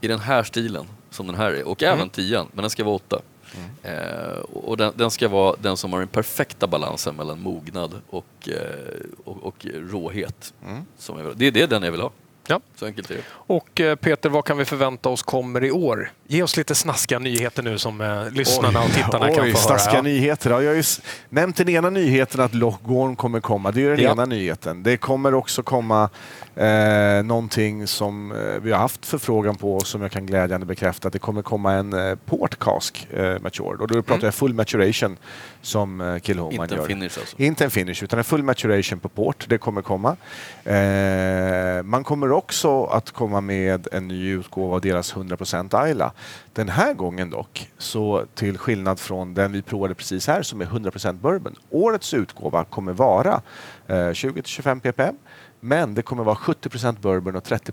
[0.01, 1.69] i den här stilen som den här är.
[1.69, 2.09] Och även mm.
[2.09, 3.21] tian, men den ska vara åtta.
[3.57, 3.71] Mm.
[3.83, 8.49] Eh, och den, den, ska vara den som har den perfekta balansen mellan mognad och,
[8.49, 10.55] eh, och, och råhet.
[10.67, 10.83] Mm.
[10.99, 12.11] Som jag, det, det är den jag vill ha.
[12.47, 12.61] Ja.
[12.77, 13.23] Så enkelt är det.
[13.31, 16.13] Och eh, Peter, vad kan vi förvänta oss kommer i år?
[16.33, 19.59] Ge oss lite snaskiga nyheter nu som eh, lyssnarna oj, och tittarna oj, kan få
[19.59, 20.03] snaskiga höra.
[20.03, 20.51] nyheter.
[20.51, 20.83] Ja, jag har ju
[21.29, 23.71] nämnt den ena nyheten att Lochgorn kommer komma.
[23.71, 24.13] Det är den ja.
[24.13, 24.83] ena nyheten.
[24.83, 26.11] Det kommer också komma
[26.55, 31.09] eh, någonting som eh, vi har haft förfrågan på som jag kan glädjande bekräfta.
[31.09, 33.81] Att det kommer komma en eh, portcask eh, matured.
[33.81, 34.25] Och då pratar mm.
[34.25, 35.17] jag full maturation
[35.63, 36.63] som eh, Kilhoman gör.
[36.63, 37.43] Inte en finish alltså?
[37.43, 39.45] Inte en finish, utan en full maturation på port.
[39.49, 40.17] Det kommer komma.
[40.65, 46.13] Eh, man kommer också att komma med en ny utgåva av deras 100% Ayla.
[46.53, 50.65] Den här gången dock, så till skillnad från den vi provade precis här som är
[50.65, 51.57] 100% bourbon.
[51.71, 53.43] Årets utgåva kommer vara
[53.87, 55.17] eh, 20-25 ppm.
[55.65, 57.73] Men det kommer vara 70% bourbon och 30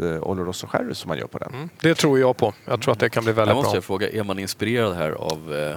[0.00, 1.54] eh, Oloroso sherry som man gör på den.
[1.54, 2.54] Mm, det tror jag på.
[2.64, 3.58] Jag tror att det kan bli väldigt bra.
[3.58, 5.76] Jag måste jag fråga, är man inspirerad här av eh, eh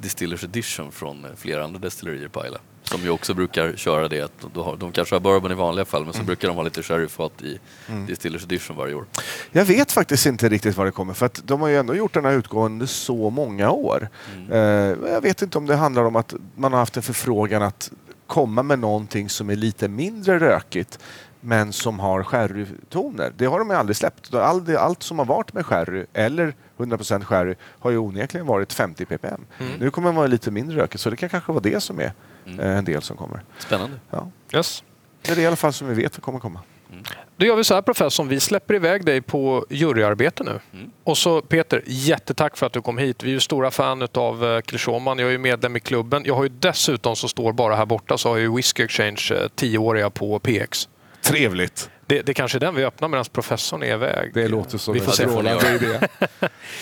[0.00, 2.58] Distillers Edition från flera andra destillerier på Isla?
[2.92, 5.84] Som ju också brukar köra det att de, har, de kanske har bourbon i vanliga
[5.84, 6.26] fall men så mm.
[6.26, 8.06] brukar de ha lite sherryfat i mm.
[8.06, 9.04] Distillers Edition varje år.
[9.52, 12.14] Jag vet faktiskt inte riktigt vad det kommer för att de har ju ändå gjort
[12.14, 14.08] den här utgåvan under så många år.
[14.36, 14.52] Mm.
[14.52, 17.92] Eh, jag vet inte om det handlar om att man har haft en förfrågan att
[18.26, 20.98] komma med någonting som är lite mindre rökigt
[21.40, 23.32] men som har sherrytoner.
[23.36, 24.34] Det har de aldrig släppt.
[24.34, 29.04] All, allt som har varit med sherry eller 100% sherry har ju onekligen varit 50
[29.04, 29.44] ppm.
[29.58, 29.72] Mm.
[29.78, 32.12] Nu kommer det vara lite mindre rökigt så det kan kanske vara det som är
[32.46, 32.60] mm.
[32.60, 33.42] Eh, en del som kommer.
[33.58, 33.96] Spännande.
[34.10, 34.30] Ja.
[34.54, 34.84] Yes.
[35.22, 36.60] Det är det i alla fall som vi vet kommer komma.
[36.92, 37.04] Mm.
[37.36, 40.60] Då gör vi så här professorn, vi släpper iväg dig på juryarbete nu.
[40.72, 40.90] Mm.
[41.04, 43.22] Och så Peter, jättetack för att du kom hit.
[43.22, 46.22] Vi är ju stora fan av uh, Jag är ju medlem i klubben.
[46.26, 49.28] Jag har ju dessutom, som står bara här borta, så har jag ju Whisky Exchange
[49.32, 50.88] uh, tioåriga på PX.
[51.22, 51.90] Trevligt!
[52.12, 54.30] Det, det kanske är den vi öppnar medan professorn är iväg.
[54.34, 55.98] Det låter som en strålande idé.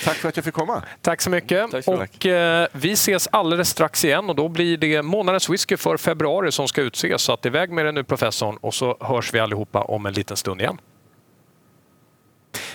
[0.05, 0.83] Tack för att jag fick komma.
[1.03, 1.71] Tack så mycket.
[1.71, 5.77] Tack så och, eh, vi ses alldeles strax igen och då blir det månadens whisky
[5.77, 7.23] för februari som ska utses.
[7.23, 10.37] Så att iväg med det nu professorn och så hörs vi allihopa om en liten
[10.37, 10.79] stund igen.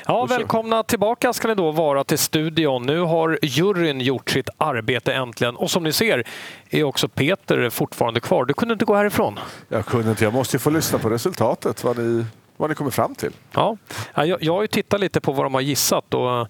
[0.05, 2.85] Ja, välkomna tillbaka ska ni då vara till studion.
[2.85, 6.23] Nu har juryn gjort sitt arbete äntligen och som ni ser
[6.69, 8.45] är också Peter fortfarande kvar.
[8.45, 9.39] Du kunde inte gå härifrån.
[9.69, 10.23] Jag kunde inte.
[10.23, 12.25] Jag måste ju få lyssna på resultatet, vad ni,
[12.57, 13.31] vad ni kommer fram till.
[13.51, 13.77] Ja,
[14.15, 16.47] jag, jag har ju tittat lite på vad de har gissat och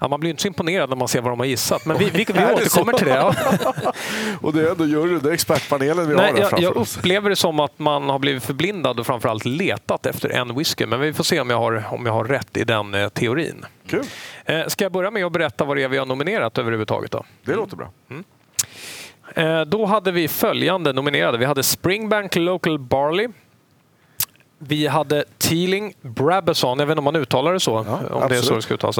[0.00, 2.04] Ja, man blir inte så imponerad när man ser vad de har gissat, men vi,
[2.04, 3.14] vi, vi återkommer till det.
[3.14, 3.34] Ja.
[4.40, 7.36] och det är ändå juryn, det är expertpanelen vi Nej, har jag, jag upplever det
[7.36, 11.24] som att man har blivit förblindad och framförallt letat efter en whisky, men vi får
[11.24, 13.64] se om jag har, om jag har rätt i den eh, teorin.
[13.86, 14.04] Kul.
[14.44, 17.10] Eh, ska jag börja med att berätta vad det är vi har nominerat överhuvudtaget?
[17.10, 17.24] Då?
[17.44, 17.90] Det låter bra.
[18.10, 18.24] Mm.
[19.34, 21.38] Eh, då hade vi följande nominerade.
[21.38, 23.28] Vi hade Springbank Local Barley,
[24.68, 27.70] vi hade Teeling Brabazon, jag vet inte om man uttalar det så.
[27.70, 28.28] Ja, om absolut.
[28.28, 28.98] det är så det ska uttalas.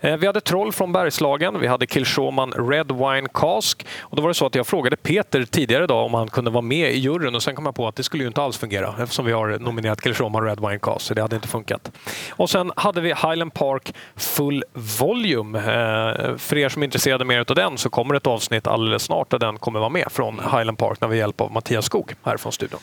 [0.00, 3.86] Eh, vi hade Troll från Bergslagen, vi hade Kilshoman Red Wine Cask.
[4.00, 6.62] Och då var det så att jag frågade Peter tidigare idag om han kunde vara
[6.62, 8.94] med i juryn och sen kom jag på att det skulle ju inte alls fungera
[9.02, 11.90] eftersom vi har nominerat Kilshoman Red Wine Cask, så det hade inte funkat.
[12.30, 14.64] Och sen hade vi Highland Park Full
[15.00, 15.58] Volume.
[15.58, 19.30] Eh, för er som är intresserade mer av den så kommer ett avsnitt alldeles snart
[19.30, 22.36] där den kommer vara med från Highland Park när vi hjälp av Mattias Skog här
[22.36, 22.80] från studion.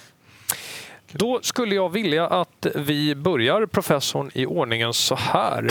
[1.11, 5.67] Då skulle jag vilja att vi börjar professorn i ordningen så här.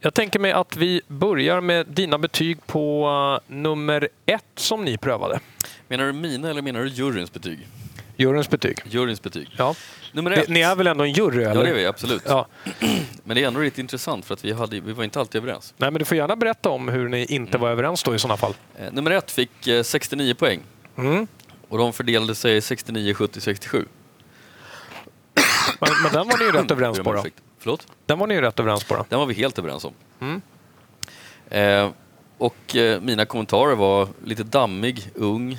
[0.00, 4.98] Jag tänker mig att vi börjar med dina betyg på uh, nummer ett som ni
[4.98, 5.40] prövade.
[5.88, 7.68] Menar du mina eller menar du juryns betyg?
[8.16, 8.78] Juryns betyg.
[8.84, 9.48] Juryns betyg.
[9.56, 9.74] Ja.
[10.12, 10.48] Nummer ett.
[10.48, 11.44] Ni är väl ändå en jury?
[11.44, 11.54] Eller?
[11.54, 12.22] Ja, det är vi absolut.
[12.26, 12.46] Ja.
[13.24, 15.74] Men det är ändå lite intressant för att vi, hade, vi var inte alltid överens.
[15.76, 18.36] Nej, men du får gärna berätta om hur ni inte var överens då i sådana
[18.36, 18.54] fall.
[18.78, 20.60] Eh, nummer ett fick eh, 69 poäng.
[20.96, 21.26] Mm.
[21.68, 23.86] Och de fördelade sig 69, 70, 67.
[25.80, 27.24] Men, men den var ni ju rätt överens på då.
[27.58, 27.86] Förlåt?
[28.06, 29.04] Den var ni ju rätt överens på då.
[29.08, 29.92] Den var vi helt överens om.
[30.20, 30.42] Mm.
[31.50, 31.90] Eh,
[32.38, 35.58] och eh, mina kommentarer var lite dammig, ung.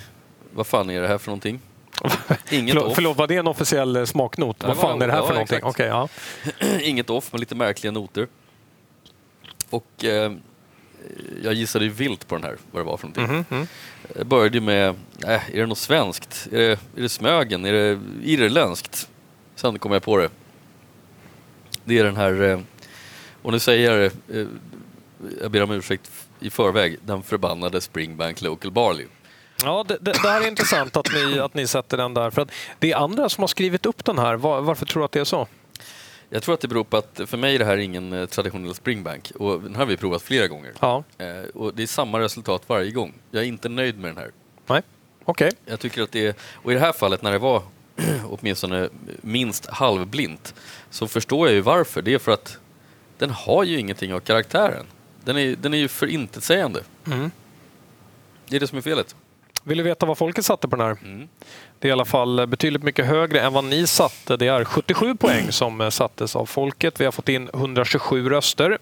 [0.54, 1.60] Vad fan är det här för någonting?
[2.50, 2.96] Inget Förlåt, off.
[2.96, 4.58] förlåt, var det en officiell eh, smaknot?
[4.60, 5.60] Ja, Vad fan var- är det här ja, för någonting?
[5.64, 6.08] Okej, ja.
[6.82, 8.28] Inget off, men lite märkliga noter.
[9.70, 10.32] Och eh,
[11.44, 13.36] jag gissade ju vilt på den här, vad det var för någonting.
[13.38, 13.68] Mhm, mm.
[14.16, 14.90] Jag började ju med,
[15.28, 16.48] äh, är det något svenskt?
[16.52, 17.66] Är det, är det Smögen?
[17.66, 19.10] Är det irländskt?
[19.56, 20.30] Sen kom jag på det.
[21.86, 22.60] Det är den här, eh,
[23.42, 24.48] och nu säger jag det, eh,
[25.42, 29.06] jag ber om ursäkt i förväg, den förbannade Springbank Local Barley.
[29.64, 32.30] Ja, det, det, det här är intressant att ni, att ni sätter den där.
[32.30, 34.36] För att det är andra som har skrivit upp den här.
[34.36, 35.48] Var, varför tror du att det är så?
[36.30, 38.76] Jag tror att det beror på att för mig är det här ingen eh, traditionell
[38.76, 40.74] Springbank och den här har vi provat flera gånger.
[40.80, 43.14] Ja, Eh, och det är samma resultat varje gång.
[43.32, 44.32] Jag är inte nöjd med den här.
[44.68, 44.82] nej,
[45.26, 45.52] okej.
[45.66, 47.64] Jag tycker att det är, och i det här fallet när det var
[48.30, 48.90] åtminstone
[49.22, 50.54] minst halvblint
[50.90, 52.02] så förstår jag ju varför.
[52.02, 52.58] Det är för att
[53.18, 54.86] den har ju ingenting av karaktären.
[55.24, 56.80] Den är, den är ju för intetsägande.
[57.08, 57.32] Mm.
[58.48, 59.16] Det är det som är felet.
[59.64, 60.98] Vill du veta vad folket satte på den här?
[61.04, 61.28] Mm.
[61.80, 64.38] Det är i alla fall betydligt mycket högre än vad ni satte.
[64.38, 67.02] Det är 77 poäng som eh, sattes av folket.
[67.02, 68.78] Vi har fått in 127 röster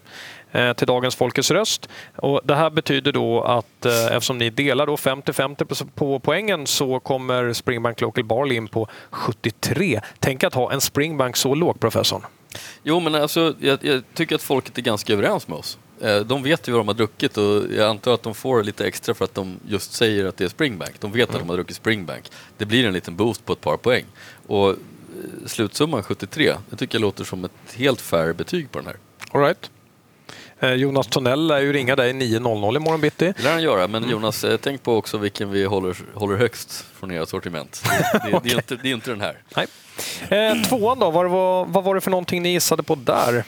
[0.76, 1.88] till dagens Folkets röst.
[2.16, 7.00] Och det här betyder då att eh, eftersom ni delar då 50-50 på poängen så
[7.00, 10.00] kommer Springbank Local Barley in på 73.
[10.18, 12.22] Tänk att ha en Springbank så låg, professorn.
[12.82, 15.78] Jo, men alltså, jag, jag tycker att folket är ganska överens med oss.
[16.00, 18.86] Eh, De vet ju vad de har druckit och jag antar att de får lite
[18.86, 21.00] extra för att de just säger att det är Springbank.
[21.00, 22.30] De vet att de har druckit Springbank.
[22.58, 24.04] Det blir en liten boost på ett par poäng.
[24.46, 24.76] Och eh,
[25.46, 28.96] slutsumman 73, det tycker jag låter som ett helt fair betyg på den här.
[29.32, 29.70] All right.
[30.62, 33.32] Eh, Jonas Tonell lär ju ringa dig 9.00 imorgon bitti.
[33.36, 36.84] Det lär han göra, men Jonas, eh, tänk på också vilken vi håller, håller högst
[36.94, 37.82] från ert sortiment.
[38.12, 39.36] Det, det, det, är inte, det är inte den här.
[39.56, 39.66] Nej.
[40.28, 43.44] Eh, tvåan då, vad var, vad var det för någonting ni gissade på där?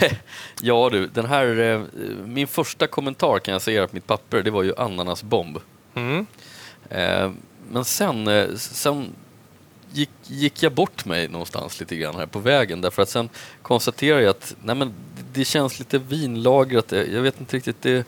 [0.60, 1.80] Ja du, den här, eh,
[2.24, 5.58] min första kommentar kan jag säga på mitt papper, det var ju ananasbomb.
[5.94, 6.26] Mm.
[6.90, 7.30] Eh,
[7.70, 9.14] men sen, eh, sen
[9.92, 13.28] gick, gick jag bort mig någonstans lite grann här på vägen därför att sen
[13.62, 14.94] konstaterade jag att nej men,
[15.32, 18.06] det känns lite vinlagrat, eh, jag vet inte riktigt, det,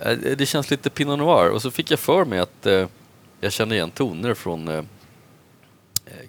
[0.00, 2.86] eh, det känns lite Pinot Noir och så fick jag för mig att eh,
[3.40, 4.82] jag kände igen toner från eh,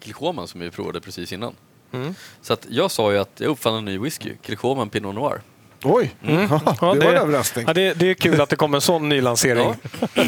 [0.01, 1.53] Kilchoman som vi provade precis innan.
[1.91, 2.15] Mm.
[2.41, 5.41] Så att jag sa ju att jag uppfann en ny whisky, Kilchoman Pinot Noir.
[5.83, 6.37] Oj, Ja,
[6.79, 7.65] det var en överraskning.
[7.67, 9.73] Ja, det, det är kul att det kommer en sån ny lansering.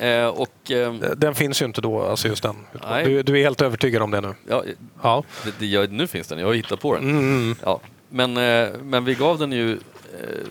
[0.00, 2.56] Eh, och eh, Den finns ju inte då, alltså just den.
[3.04, 4.34] Du, du är helt övertygad om det nu?
[4.48, 4.64] ja,
[5.02, 5.24] Ja.
[5.44, 7.04] det, det, jag, nu finns den, jag har hittat på den.
[7.10, 7.56] Mm.
[7.64, 10.46] Ja, men, eh, men vi gav den ju eh,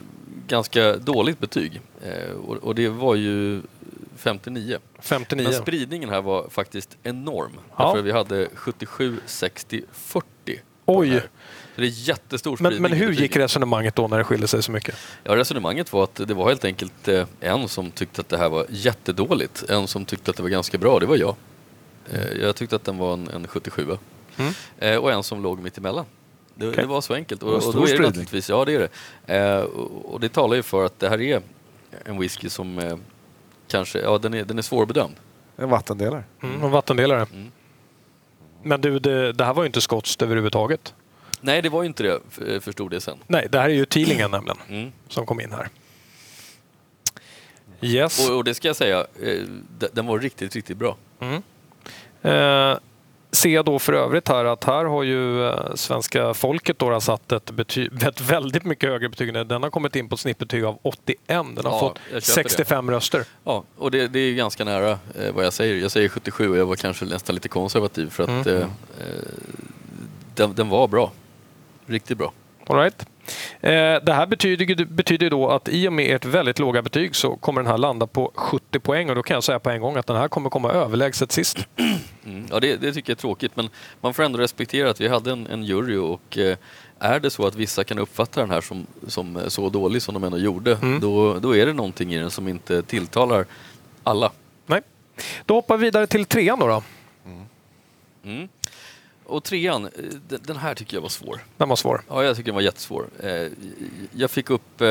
[0.48, 1.82] ganska dåligt betyg.
[2.04, 2.32] Eh,
[2.62, 3.62] och, det var ju
[4.16, 4.78] 59.
[5.00, 5.44] 59.
[5.44, 7.52] Men spridningen här var faktiskt enorm.
[7.78, 7.86] Ja.
[7.86, 10.26] Därför vi hade 77, 60, 40.
[10.86, 11.22] på Oj.
[11.76, 12.82] det är jättestor spridning.
[12.82, 14.96] Men, men hur gick resonemanget då när det skilde sig så mycket?
[15.24, 17.08] Ja, resonemanget var att det var helt enkelt
[17.40, 19.64] en som tyckte att det här var jättedåligt.
[19.70, 21.36] En som tyckte att det var ganska bra, det var jag.
[22.42, 23.98] Jag tyckte att den var en, en 77
[24.80, 25.02] Mm.
[25.02, 26.06] Och en som låg mitt emellan.
[26.58, 26.82] Det, Okej.
[26.84, 27.42] det var så enkelt.
[27.42, 28.80] Det Och, och då är det naturligtvis, ja det är
[29.26, 29.36] det.
[29.38, 31.42] Eh, och, och det talar ju för att det här är
[32.06, 32.98] en whisky som eh,
[33.68, 35.16] kanske, ja den är, den är svårbedömd.
[35.58, 36.24] En vattendelare.
[36.44, 36.64] Mm.
[36.64, 37.28] En vattendelare.
[37.34, 37.52] Mm.
[38.64, 40.94] Men du, det, det här var ju inte skotskt överhuvudtaget.
[41.42, 43.18] Nej, det var ju inte det, f- förstod det sen.
[43.28, 44.92] Nej, det här är ju Teelingen nämligen, Mm.
[45.08, 45.70] som kom in här.
[47.82, 48.30] Yes.
[48.30, 49.42] Och, och det ska jag säga, eh,
[49.80, 50.98] de- den var riktigt, riktigt bra.
[51.20, 51.42] Mm.
[52.22, 52.78] Eh,
[53.38, 57.52] ser då för övrigt här att här har ju eh, svenska folket då satt ett,
[57.52, 59.34] bety- ett väldigt mycket högre betyg.
[59.34, 61.18] Den har kommit in på ett snittbetyg av 81.
[61.28, 62.50] Den har Ja, fått jag köper det.
[62.50, 63.24] 65 röster.
[63.44, 65.76] Ja, och det, det är ganska nära eh, vad jag säger.
[65.76, 68.48] Jag säger 77 och jag var kanske nästan lite konservativ för att Mm.
[68.48, 68.68] eh, eh,
[70.36, 71.12] den, den var bra.
[71.86, 72.32] Riktigt bra.
[72.68, 73.06] All right.
[73.62, 73.72] Eh,
[74.04, 77.62] det här betyder, betyder då att i och med ert väldigt låga betyg så kommer
[77.62, 80.08] den här landa på 70 poäng och då kan jag säga på en gång att
[80.08, 81.58] den här kommer komma överlägset sist.
[82.26, 82.46] Mm.
[82.52, 83.70] Ja, det, det tycker jag är tråkigt men
[84.02, 86.58] man får ändå respektera att vi hade en, en jury och eh,
[87.00, 90.14] är det så att vissa kan uppfatta den här som, som eh, så dålig som
[90.14, 91.00] de ändå gjorde Mm.
[91.00, 93.46] då, då är det någonting i den som inte tilltalar
[94.04, 94.32] alla.
[94.66, 94.82] Nej.
[95.46, 96.68] Då hoppar vi vidare till trean då.
[96.68, 96.84] då.
[98.24, 98.50] Mm.
[99.28, 99.90] Och trean, eh,
[100.28, 101.40] den här tycker jag var svår.
[101.58, 102.02] Den var svår?
[102.10, 103.10] Ja, jag tycker den var jättesvår.
[103.24, 103.48] Eh,
[104.12, 104.82] jag fick upp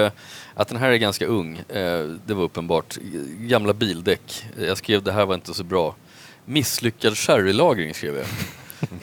[0.54, 1.62] att den här är ganska ung.
[2.26, 2.96] Det var uppenbart.
[3.38, 4.44] Gamla bildäck.
[4.58, 5.94] Jag skrev det här var inte så bra.
[6.44, 8.26] Misslyckad sherrylagring skrev jag.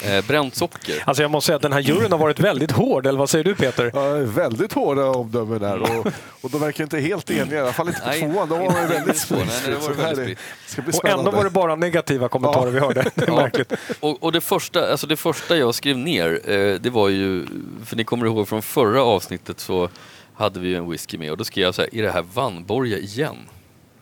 [0.03, 1.03] Eh, bränt socker.
[1.05, 3.43] Alltså jag måste säga att den här juryn har varit väldigt hård, eller vad säger
[3.43, 3.91] du Peter?
[3.93, 6.07] Ja, väldigt hårda omdömen där och,
[6.41, 8.49] och de verkar inte helt eniga, i alla fall inte på tvåan.
[8.49, 10.95] De var väldigt spritt.
[10.95, 12.71] Och ändå var det bara negativa kommentarer ja.
[12.71, 13.11] vi hörde.
[13.15, 13.36] Det är ja.
[13.36, 13.73] märkligt.
[13.99, 17.45] Och, och, det, första, alltså det första jag skrev ner, eh, det var ju,
[17.86, 19.89] för ni kommer ihåg från förra avsnittet så
[20.36, 22.97] hade vi en whisky med och då skrev jag så här, är det här Vannborga
[22.97, 23.38] igen?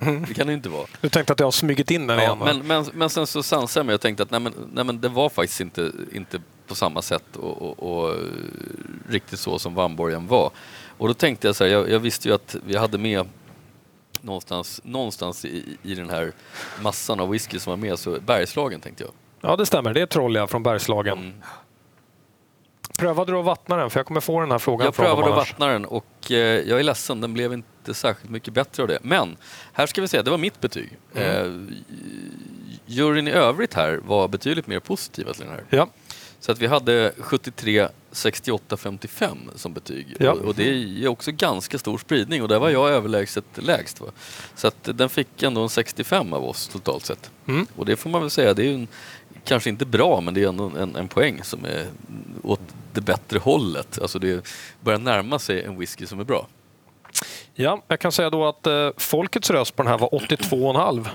[0.27, 0.87] Det kan det inte vara.
[1.01, 2.37] Du tänkte att jag har smugit in den ja, igen?
[2.39, 5.01] Men, men, men sen så sansade jag mig och tänkte att nej men, nej men
[5.01, 8.15] det var faktiskt inte, inte på samma sätt och, och, och
[9.09, 10.51] riktigt så som Vannborgen var.
[10.97, 13.27] Och då tänkte jag så här, jag, jag, visste ju att vi hade med
[14.21, 16.31] någonstans, någonstans i, i den här
[16.81, 19.11] massan av whisky som var med, så Bergslagen tänkte jag.
[19.41, 21.17] Ja det stämmer, det är Trolja från Bergslagen.
[21.17, 21.33] Mm.
[22.99, 23.89] Prövade du att vattna den?
[23.89, 26.79] För jag kommer få den här frågan Jag prövade att vattna den och eh, jag
[26.79, 28.99] är ledsen, den blev inte särskilt mycket bättre av det.
[29.01, 29.37] Men
[29.73, 30.97] här ska vi säga, det var mitt betyg.
[31.15, 31.67] Mm.
[31.69, 31.75] Eh,
[32.85, 35.63] juryn i övrigt här var betydligt mer positiva till den här.
[35.69, 35.89] Ja.
[36.39, 40.15] Så att vi hade 73, 68, 55 som betyg.
[40.19, 40.31] Ja.
[40.31, 40.69] Och, och, det
[41.03, 44.01] är också ganska stor spridning och där var jag överlägset lägst.
[44.01, 44.07] Va?
[44.55, 47.31] Så att den fick ändå en 65 av oss totalt sett.
[47.47, 47.67] Mm.
[47.75, 48.87] Och det får man väl säga, det är en,
[49.43, 51.87] kanske inte bra men det är ändå en, en poäng som är
[52.43, 52.61] åt
[52.93, 53.99] det bättre hållet.
[54.01, 54.47] Alltså det
[54.79, 56.47] börjar närma sig en whisky som är bra.
[57.53, 61.07] Ja, jag kan säga då att eh, folkets röst på den här var 82,5.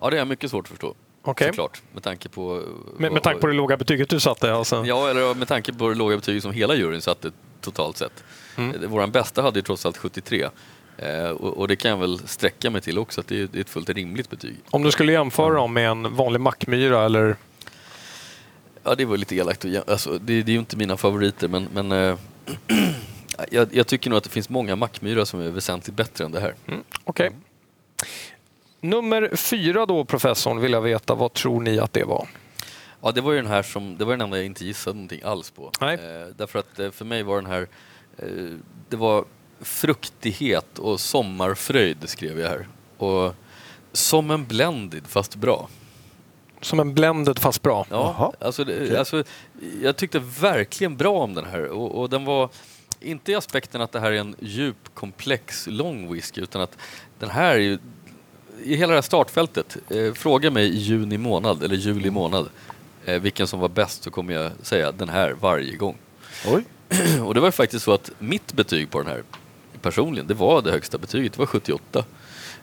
[0.00, 0.94] Ja, det är mycket svårt att förstå.
[1.22, 1.48] Okay.
[1.48, 2.62] Såklart, med tanke på...
[2.96, 4.54] Med, med tanke på det låga betyget du satte?
[4.54, 4.84] Alltså.
[4.86, 7.30] Ja, eller med tanke på det låga betyget som hela juryn satte
[7.60, 8.24] totalt sett.
[8.56, 8.76] Mm.
[8.88, 10.48] Vår bästa hade ju trots allt 73.
[10.96, 13.70] Eh, och, och, det kan jag väl sträcka mig till också, att det är, ett
[13.70, 14.56] fullt rimligt betyg.
[14.70, 17.36] Om du skulle jämföra dem med en vanlig mackmyra eller
[18.82, 19.64] Ja, det var lite elakt.
[19.86, 22.16] Alltså, det, det är ju inte mina favoriter, men, men äh,
[23.50, 26.40] jag, jag, tycker nog att det finns många mackmyra som är väsentligt bättre än det
[26.40, 26.54] här.
[26.66, 27.26] Mm, Okej.
[27.26, 27.38] Okay.
[28.80, 31.14] Nummer fyra då, professorn, vill jag veta.
[31.14, 32.28] Vad tror ni att det var?
[33.00, 35.20] Ja, det var ju den här som, det var den enda jag inte gissade någonting
[35.24, 35.72] alls på.
[35.80, 35.94] Nej.
[35.94, 37.68] Eh, därför att eh, för mig var den här,
[38.18, 38.26] eh,
[38.88, 39.24] det var
[39.60, 42.68] fruktighet och sommarfröjd skrev jag här.
[42.96, 43.34] Och
[43.92, 45.68] som en blended fast bra.
[46.60, 47.86] Som en blended fast bra?
[47.90, 49.24] Ja, alltså, det, alltså,
[49.82, 52.48] jag tyckte verkligen bra om den här och, och, den var
[53.00, 56.76] inte i aspekten att det här är en djup, komplex, lång whisky utan att
[57.18, 57.78] den här är ju
[58.62, 62.48] i hela det här startfältet, eh, fråga mig i juni månad eller juli månad
[63.04, 65.96] eh, vilken som var bäst så kommer jag säga den här varje gång.
[66.46, 66.64] Oj.
[67.24, 69.22] och det var faktiskt så att mitt betyg på den här
[69.82, 72.04] personligen, det var det högsta betyget, det var 78.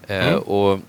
[0.07, 0.39] Eh, mm.
[0.39, 0.79] och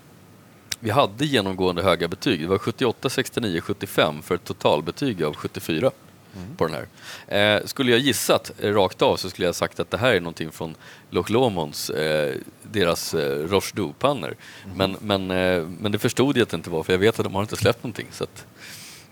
[0.79, 2.41] vi hade genomgående höga betyg.
[2.41, 5.91] Det var 78, 69, 75 för ett totalbetyg av 74
[6.35, 6.55] mm.
[6.55, 7.57] på den här.
[7.57, 10.51] Eh, skulle jag gissat rakt av så skulle jag sagt att det här är någonting
[10.51, 10.75] från
[11.09, 14.77] Loch Lomons, eh, deras eh, Roche pannor mm.
[14.77, 17.23] Men, men, eh, men det förstod jag att det inte var för jag vet att
[17.23, 18.07] de har inte släppt någonting.
[18.11, 18.45] Så, att,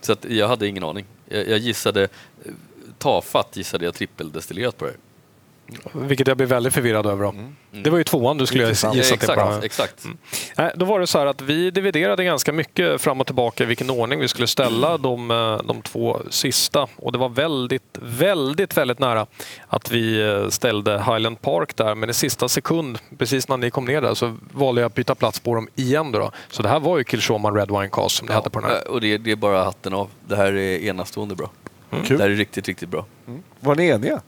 [0.02, 1.06] så att jag hade ingen aning.
[1.26, 2.52] Jag, jag gissade, eh,
[2.98, 5.00] tafatt gissade jag trippeldestillerat på det här.
[5.94, 7.30] Vilket jag blev väldigt förvirrad över.
[7.30, 7.56] Mm.
[7.72, 7.84] Mm.
[7.84, 9.00] Det var ju tvåan du skulle gissa till.
[9.00, 9.64] Exakt.
[9.64, 10.06] exakt.
[10.06, 10.18] Mm.
[10.58, 13.68] Nej, då var det så här att vi dividerade ganska mycket fram och tillbaka i
[13.68, 15.02] vilken ordning vi skulle ställa mm.
[15.02, 16.88] de, eh, de två sista.
[16.96, 19.28] Och det var väldigt, väldigt, väldigt nära
[19.68, 21.96] att vi eh, ställde Highland Park där.
[21.96, 25.16] Men i sista sekund, precis när ni kom ner där, så valde jag att byta
[25.16, 26.12] plats på dem igen.
[26.12, 26.32] Då, då.
[26.50, 28.70] Så det här var ju Kilshoman Red Wine Cast som ni ja, hade på den
[28.70, 28.88] här.
[28.88, 30.10] Och det, det, är bara hatten av.
[30.28, 31.52] Det här är enastående bra.
[31.92, 32.06] Mm.
[32.08, 33.06] Det här är riktigt, riktigt bra.
[33.28, 33.44] Mm.
[33.60, 34.22] Var ni eniga?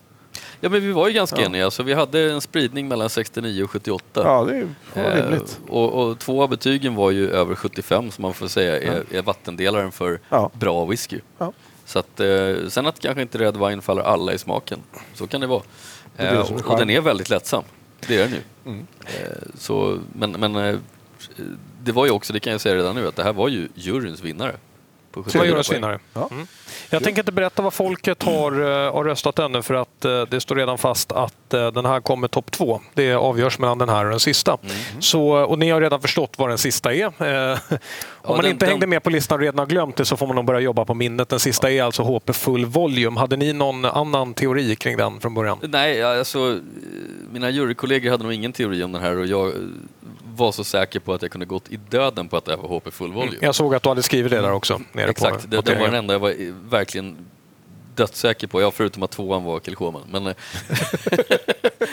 [0.62, 1.46] Ja, men vi var ju ganska ja.
[1.46, 1.72] eniga.
[1.72, 4.04] Så vi hade en spridning mellan 69 och 78.
[4.14, 5.60] Ja, det var rimligt.
[5.68, 9.04] Eh, och, och, två av betygen var ju över 75, som man får säga är,
[9.12, 9.18] ja.
[9.18, 10.52] är vattendelaren för ja.
[10.54, 11.20] bra whisky.
[11.86, 14.80] Så att, eh, sen att kanske inte Red Wine faller alla i smaken.
[15.14, 15.62] Så kan det vara.
[16.18, 17.64] Eh, och, och, den är väldigt lättsam.
[18.08, 18.42] Det är den ju.
[18.66, 18.88] Mm.
[19.06, 20.80] Eh, så, men men eh,
[21.84, 23.68] det var ju också, det kan jag säga redan nu, att det här var ju
[23.76, 24.56] juryns vinnare.
[25.24, 26.00] På 74 vinnare.
[26.14, 26.28] Ja.
[26.32, 26.48] Mm.
[26.90, 30.42] Jag tänker inte berätta vad folket har, uh, har röstat ännu för att uh, det
[30.42, 32.82] står redan fast att uh, den här kommer topp två.
[32.94, 34.58] Det avgörs mellan den här och den sista.
[34.64, 35.02] Mm.
[35.02, 37.06] Så, och ni har redan förstått vad den sista är.
[37.10, 37.60] om ja,
[38.24, 40.36] man den, inte hängde med på listan och redan har glömt det så får man
[40.36, 41.30] nog börja jobba på minnet.
[41.30, 43.20] Den sista är alltså HP Full Volume.
[43.20, 45.58] Hade ni någon annan teori kring den från början?
[45.62, 46.60] Nej, alltså
[47.32, 49.54] mina jurykollegor hade nog ingen teori om den här och jag
[50.40, 52.80] var så säker på att jag kunde gått i döden på att det här var
[52.80, 53.32] HP Full Volume.
[53.32, 53.46] Mm.
[53.46, 54.82] Jag såg att du hade skrivit det där också.
[54.92, 57.18] Nere Exakt, på, det, det var den enda jag var verkligen
[57.96, 58.62] dödssäker på.
[58.62, 60.04] Ja, förutom att tvåan var Kilchoman.
[60.12, 60.36] Men, eh,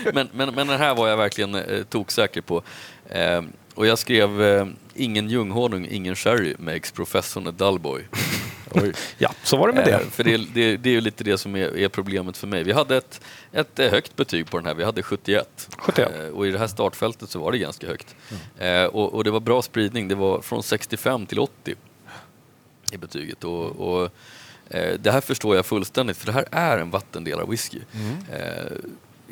[0.13, 2.63] men, men, men den här var jag verkligen eh, toksäker på.
[3.11, 3.43] Eh,
[3.75, 8.03] och jag skrev eh, ingen ljunghonung, ingen sherry makes professorn a dullboy.
[8.83, 8.93] Oj.
[9.19, 10.11] ja, så var det med det.
[10.11, 12.65] För det, det, det är ju lite det som är, är, problemet för mig.
[12.65, 13.21] Vi hade ett,
[13.53, 15.69] ett högt betyg på den här, vi hade 71.
[15.79, 16.33] 71.
[16.33, 18.17] och i det här startfältet så var det ganska högt.
[18.59, 18.91] Mm.
[18.91, 21.75] och, och, det var bra spridning, det var från 65 till 80
[22.93, 23.45] i betyget.
[23.45, 24.11] Och, och
[24.99, 27.81] det här förstår jag fullständigt, för det här är en vattendelare whisky.
[27.95, 28.17] Mm.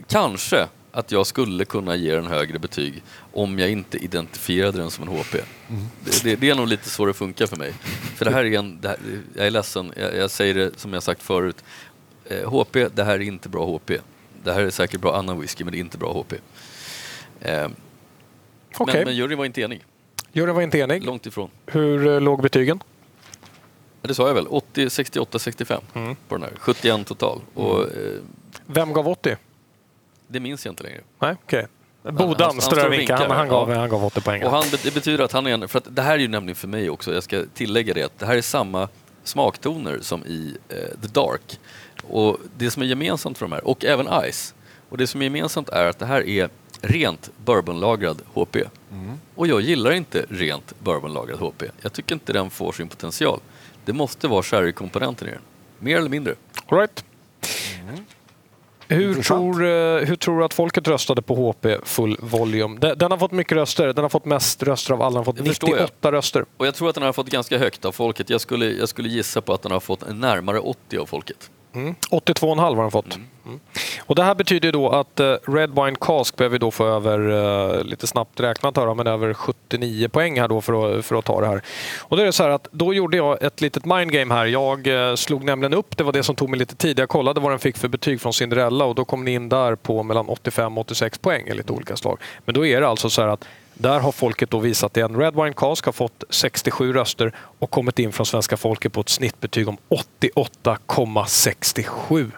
[0.08, 5.08] kanske att jag skulle kunna ge den högre betyg om jag inte identifierade den som
[5.08, 5.34] en HP.
[5.34, 5.82] Mm.
[6.04, 7.72] Det, det, det, är nog lite så det funkar för mig.
[8.16, 8.96] För det här är en, här,
[9.34, 11.64] jag är ledsen, jag, jag, säger det som jag sagt förut.
[12.24, 13.90] Eh, HP, det här är inte bra HP.
[14.44, 16.32] Det här är säkert bra annan whisky, men det är inte bra HP.
[17.40, 17.68] Eh,
[18.78, 18.96] okay.
[18.96, 19.84] men, men juryn var inte enig.
[20.32, 21.04] Juryn var inte enig?
[21.04, 21.50] Långt ifrån.
[21.66, 22.82] Hur eh, låg betygen?
[24.02, 26.16] Det sa jag väl, 80, 68, 65 mm.
[26.28, 26.52] på den här.
[26.58, 27.40] 71 total.
[27.54, 27.88] Och, mm.
[27.88, 28.20] eh,
[28.66, 29.36] Vem gav 80?
[30.34, 31.00] Det minns jag inte längre.
[31.18, 31.66] Nej, okej.
[32.02, 32.26] Okay.
[32.26, 33.78] Bodan strövinkar, han, han, gav, ja.
[33.78, 34.44] han gav 80 poäng.
[34.44, 36.56] Och han, det betyder att han är en, för att det här är ju nämligen
[36.56, 38.88] för mig också, jag ska tillägga det, att det här är samma
[39.24, 41.60] smaktoner som i eh, The Dark.
[42.08, 44.54] Och det som är gemensamt för de här, och även Ice,
[44.88, 46.48] och det som är gemensamt är att det här är
[46.80, 48.56] rent bourbonlagrad HP.
[48.92, 49.20] Mm.
[49.34, 51.62] Och jag gillar inte rent bourbonlagrad HP.
[51.80, 53.40] Jag tycker inte den får sin potential.
[53.84, 55.40] Det måste vara sherrykomponenter i den.
[55.78, 56.34] Mer eller mindre.
[56.66, 57.04] All right.
[57.82, 58.04] Mm.
[58.88, 62.94] Hur tror, eh, hur tror du att folket röstade på HP Full Volume?
[62.94, 63.92] Den har fått mycket röster.
[63.92, 65.10] Den har fått mest röster av alla.
[65.10, 66.44] Den har fått 98 röster.
[66.56, 68.30] Och jag tror att den har fått ganska högt av folket.
[68.30, 71.50] Jag skulle, jag skulle gissa på att den har fått närmare 80 av folket.
[71.74, 71.94] Mm.
[72.10, 73.14] 82,5 har den fått.
[73.14, 73.28] Mm.
[73.46, 73.60] Mm.
[74.00, 77.84] Och det här betyder då att uh, Red Wine Cask behöver då få över, uh,
[77.84, 81.40] lite snabbt räknat här, men över 79 poäng här då för att, för att ta
[81.40, 81.62] det här.
[82.00, 84.46] Och då är det så här att då gjorde jag ett litet mindgame här.
[84.46, 86.98] Jag uh, slog nämligen upp, det var det som tog mig lite tid.
[86.98, 89.74] Jag kollade vad den fick för betyg från Cinderella och då kom ni in där
[89.74, 92.18] på mellan 85 och 86 poäng i lite olika slag.
[92.44, 93.44] Men då är det alltså så här att
[93.74, 95.16] där har folket då visat igen.
[95.16, 99.08] Red Wine Cask har fått 67 röster och kommit in från svenska folket på ett
[99.08, 99.76] snittbetyg om
[100.62, 102.30] 88,67.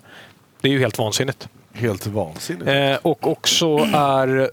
[0.60, 1.48] Det är ju helt vansinnigt.
[1.72, 2.68] Helt vansinnigt.
[2.68, 4.50] Eh, och också är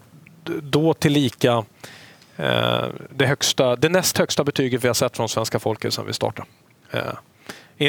[0.61, 1.65] då tillika
[2.37, 6.13] eh, det, högsta, det näst högsta betyget vi har sett från svenska folket sedan vi
[6.13, 6.47] startade.
[6.91, 7.13] Eh,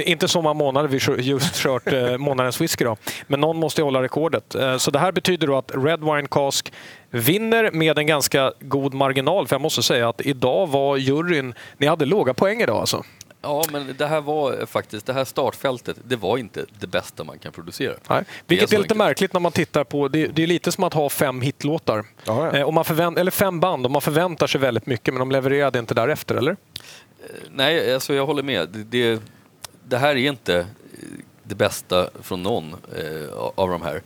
[0.02, 2.96] inte så många månader vi just kört eh, månadens whisky då.
[3.26, 4.54] Men någon måste hålla rekordet.
[4.54, 6.72] Eh, så det här betyder då att Red Wine Cask
[7.10, 9.48] vinner med en ganska god marginal.
[9.48, 11.54] För jag måste säga att idag var juryn...
[11.78, 13.04] Ni hade låga poäng idag alltså.
[13.42, 17.38] Ja, men det här var faktiskt, det här startfältet, det var inte det bästa man
[17.38, 17.94] kan producera.
[18.08, 18.24] Nej.
[18.46, 18.98] Vilket är, är lite enkelt.
[18.98, 22.04] märkligt när man tittar på, det, det, är lite som att ha fem hitlåtar.
[22.24, 22.58] Ja, ja.
[22.58, 25.78] Eh, man förvänt, eller fem band och man förväntar sig väldigt mycket men de levererade
[25.78, 26.56] inte därefter, eller?
[27.50, 28.68] Nej, alltså jag håller med.
[28.68, 29.22] Det, det,
[29.84, 30.66] det här är inte
[31.42, 34.02] det bästa från någon eh, av de här.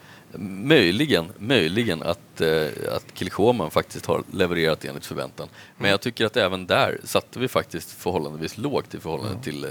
[0.64, 2.66] Möjligen, möjligen att, eh,
[2.96, 5.48] att Kilchoman faktiskt har levererat enligt förväntan.
[5.76, 5.90] Men mm.
[5.90, 9.66] jag tycker att även där satte vi faktiskt förhållandevis lågt i förhållande till,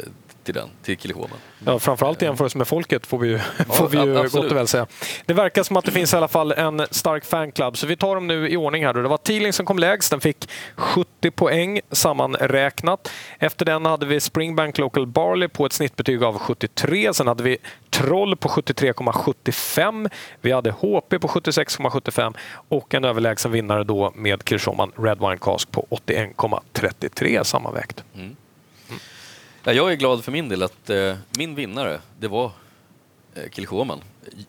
[0.48, 1.38] till den, till Kilchoman.
[1.66, 4.58] Ja, framförallt i jämförelse med folket får vi ju, ja, får vi ju gott och
[4.58, 4.88] väl säga.
[5.26, 8.16] Det verkar som att det finns i alla fall en stark fanclub, så vi tar
[8.16, 8.94] dem nu i ordning här.
[8.94, 9.02] Då.
[9.02, 13.12] Det var Teeling som kom lägst, den fick 70 poäng sammanräknat.
[13.40, 17.14] Efter den hade vi Springbank Local Barley på ett snittbetyg av 73.
[17.14, 17.58] Sen hade vi
[17.90, 20.10] Troll på 73,75.
[20.42, 22.36] Vi hade HP på 76,75
[22.70, 28.04] och en överlägsen vinnare då med Kirshoman Red Wine Cask på 81,33 sammanvägt.
[28.16, 28.36] Mm.
[29.68, 32.52] Ja, jag är glad för min del att eh, min vinnare, det var
[33.34, 34.00] eh, Kilchoman.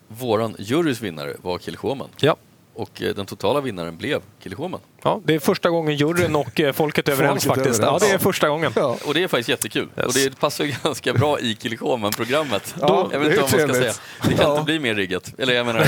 [0.08, 2.08] Våran jurys vinnare var Kilchoman.
[2.20, 2.36] Ja.
[2.78, 4.80] Och eh, den totala vinnaren blev Kilchoman.
[5.02, 7.80] Ja, det är första gången juryn och eh, folket är överens folket faktiskt.
[7.80, 8.02] Överens.
[8.02, 8.72] Ja, det är första gången.
[8.76, 8.96] Ja.
[9.06, 9.88] Och det är faktiskt jättekul.
[9.96, 10.06] Yes.
[10.06, 12.74] Och det passar ju ganska bra i Kilchoman-programmet.
[12.80, 13.92] Ja, jag vet inte vad man ska säga.
[14.22, 14.52] Det kan ja.
[14.52, 15.34] inte bli mer riggat.
[15.38, 15.80] Eller jag menar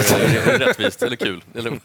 [0.59, 1.45] rättvist eller kul.
[1.55, 1.78] Eller...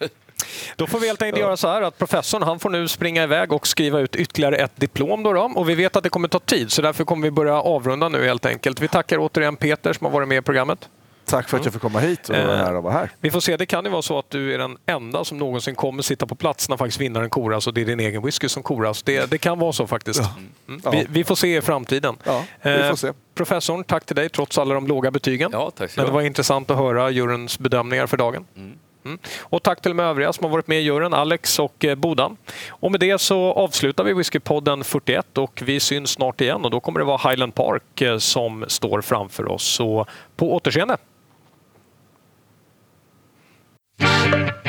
[0.75, 3.53] Då får vi helt enkelt göra så här att professorn han får nu springa iväg
[3.53, 5.23] och skriva ut ytterligare ett diplom.
[5.23, 7.61] Då, då och vi vet att det kommer ta tid så därför kommer vi börja
[7.61, 8.81] avrunda nu helt enkelt.
[8.81, 10.89] Vi tackar återigen Peter som har varit med i programmet.
[11.25, 12.75] Tack för att jag fick komma hit och vara här.
[12.75, 13.11] Och vara här.
[13.19, 15.75] Vi får se, det kan ju vara så att du är den enda som någonsin
[15.75, 18.63] kommer sitta på plats när faktiskt vinnaren koras och det är din egen whisky som
[18.63, 19.03] koras.
[19.03, 20.19] Det, det kan vara så faktiskt.
[20.19, 20.33] Ja.
[20.67, 20.81] Mm.
[20.91, 22.15] Vi, vi, får se i framtiden.
[22.23, 23.07] Ja, vi får se.
[23.07, 25.49] Eh, professorn, tack till dig trots alla de låga betygen.
[25.53, 28.45] Ja, tack Men det var intressant att höra juryns bedömningar för dagen.
[28.55, 28.77] Mm.
[29.05, 29.19] Mm.
[29.41, 32.37] Och tack till de övriga som har varit med i juryn, Alex och eh, Bodan.
[32.69, 36.79] Och med det så avslutar vi Whiskypodden 41 och vi syns snart igen och då
[36.79, 39.63] kommer det vara Highland Park eh, som står framför oss.
[39.63, 40.05] Så
[40.35, 40.97] på återseende!
[44.25, 44.64] Thank you.